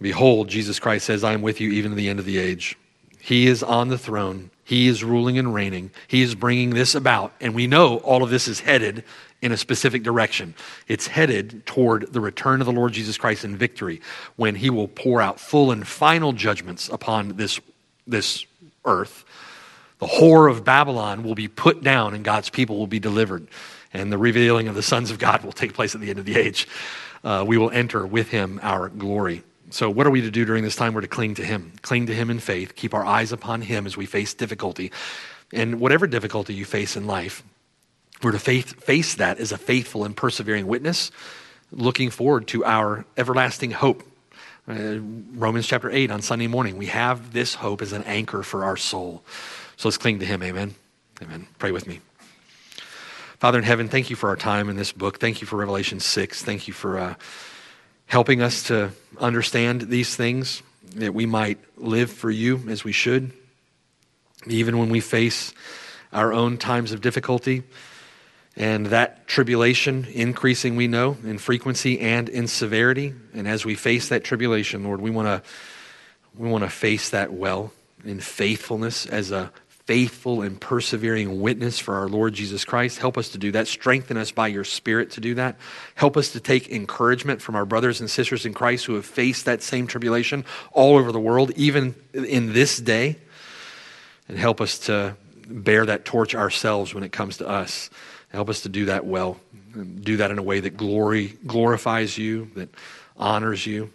[0.00, 2.76] Behold, Jesus Christ says, I am with you even to the end of the age.
[3.20, 4.50] He is on the throne.
[4.64, 5.90] He is ruling and reigning.
[6.06, 7.32] He is bringing this about.
[7.40, 9.04] And we know all of this is headed
[9.40, 10.54] in a specific direction.
[10.88, 14.00] It's headed toward the return of the Lord Jesus Christ in victory
[14.36, 17.60] when he will pour out full and final judgments upon this,
[18.06, 18.44] this
[18.84, 19.24] earth.
[19.98, 23.48] The whore of Babylon will be put down and God's people will be delivered.
[23.92, 26.24] and the revealing of the sons of God will take place at the end of
[26.24, 26.68] the age.
[27.24, 29.42] Uh, we will enter with him our glory.
[29.70, 30.94] So, what are we to do during this time?
[30.94, 33.86] We're to cling to him, cling to him in faith, keep our eyes upon him
[33.86, 34.92] as we face difficulty.
[35.52, 37.42] And whatever difficulty you face in life,
[38.22, 41.10] we're to faith, face that as a faithful and persevering witness,
[41.70, 44.02] looking forward to our everlasting hope.
[44.68, 44.98] Uh,
[45.34, 48.76] Romans chapter 8 on Sunday morning, we have this hope as an anchor for our
[48.76, 49.22] soul.
[49.76, 50.42] So let's cling to Him.
[50.42, 50.74] Amen.
[51.22, 51.46] Amen.
[51.58, 52.00] Pray with me.
[53.38, 55.20] Father in heaven, thank you for our time in this book.
[55.20, 56.42] Thank you for Revelation 6.
[56.42, 57.14] Thank you for uh,
[58.06, 58.90] helping us to
[59.20, 60.62] understand these things,
[60.96, 63.30] that we might live for you as we should,
[64.46, 65.54] even when we face
[66.12, 67.62] our own times of difficulty.
[68.58, 73.14] And that tribulation increasing, we know, in frequency and in severity.
[73.32, 75.48] And as we face that tribulation, Lord, we want to
[76.36, 77.72] we want to face that well
[78.04, 82.98] in faithfulness as a faithful and persevering witness for our Lord Jesus Christ.
[82.98, 83.68] Help us to do that.
[83.68, 85.56] Strengthen us by your Spirit to do that.
[85.94, 89.44] Help us to take encouragement from our brothers and sisters in Christ who have faced
[89.44, 93.18] that same tribulation all over the world, even in this day.
[94.28, 97.88] And help us to bear that torch ourselves when it comes to us.
[98.30, 99.40] Help us to do that well.
[100.00, 102.68] Do that in a way that glory glorifies you, that
[103.16, 103.90] honors you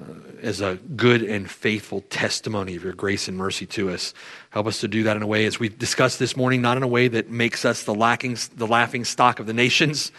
[0.00, 0.04] uh,
[0.42, 4.14] as a good and faithful testimony of your grace and mercy to us.
[4.50, 6.82] Help us to do that in a way, as we discussed this morning, not in
[6.82, 10.10] a way that makes us the, lacking, the laughing stock of the nations,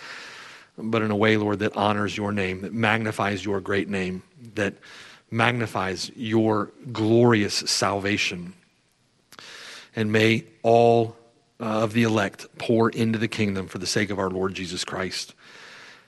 [0.78, 4.24] but in a way, Lord, that honors your name, that magnifies your great name,
[4.56, 4.76] that
[5.30, 8.54] magnifies your glorious salvation.
[9.96, 11.16] And may all
[11.62, 14.84] Uh, of the elect pour into the kingdom for the sake of our Lord Jesus
[14.84, 15.36] Christ.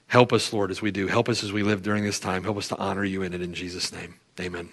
[0.08, 1.06] Help us, Lord, as we do.
[1.06, 2.44] Help us as we live during this time.
[2.44, 4.16] Help us to honor you in it in Jesus' name.
[4.40, 4.70] Amen.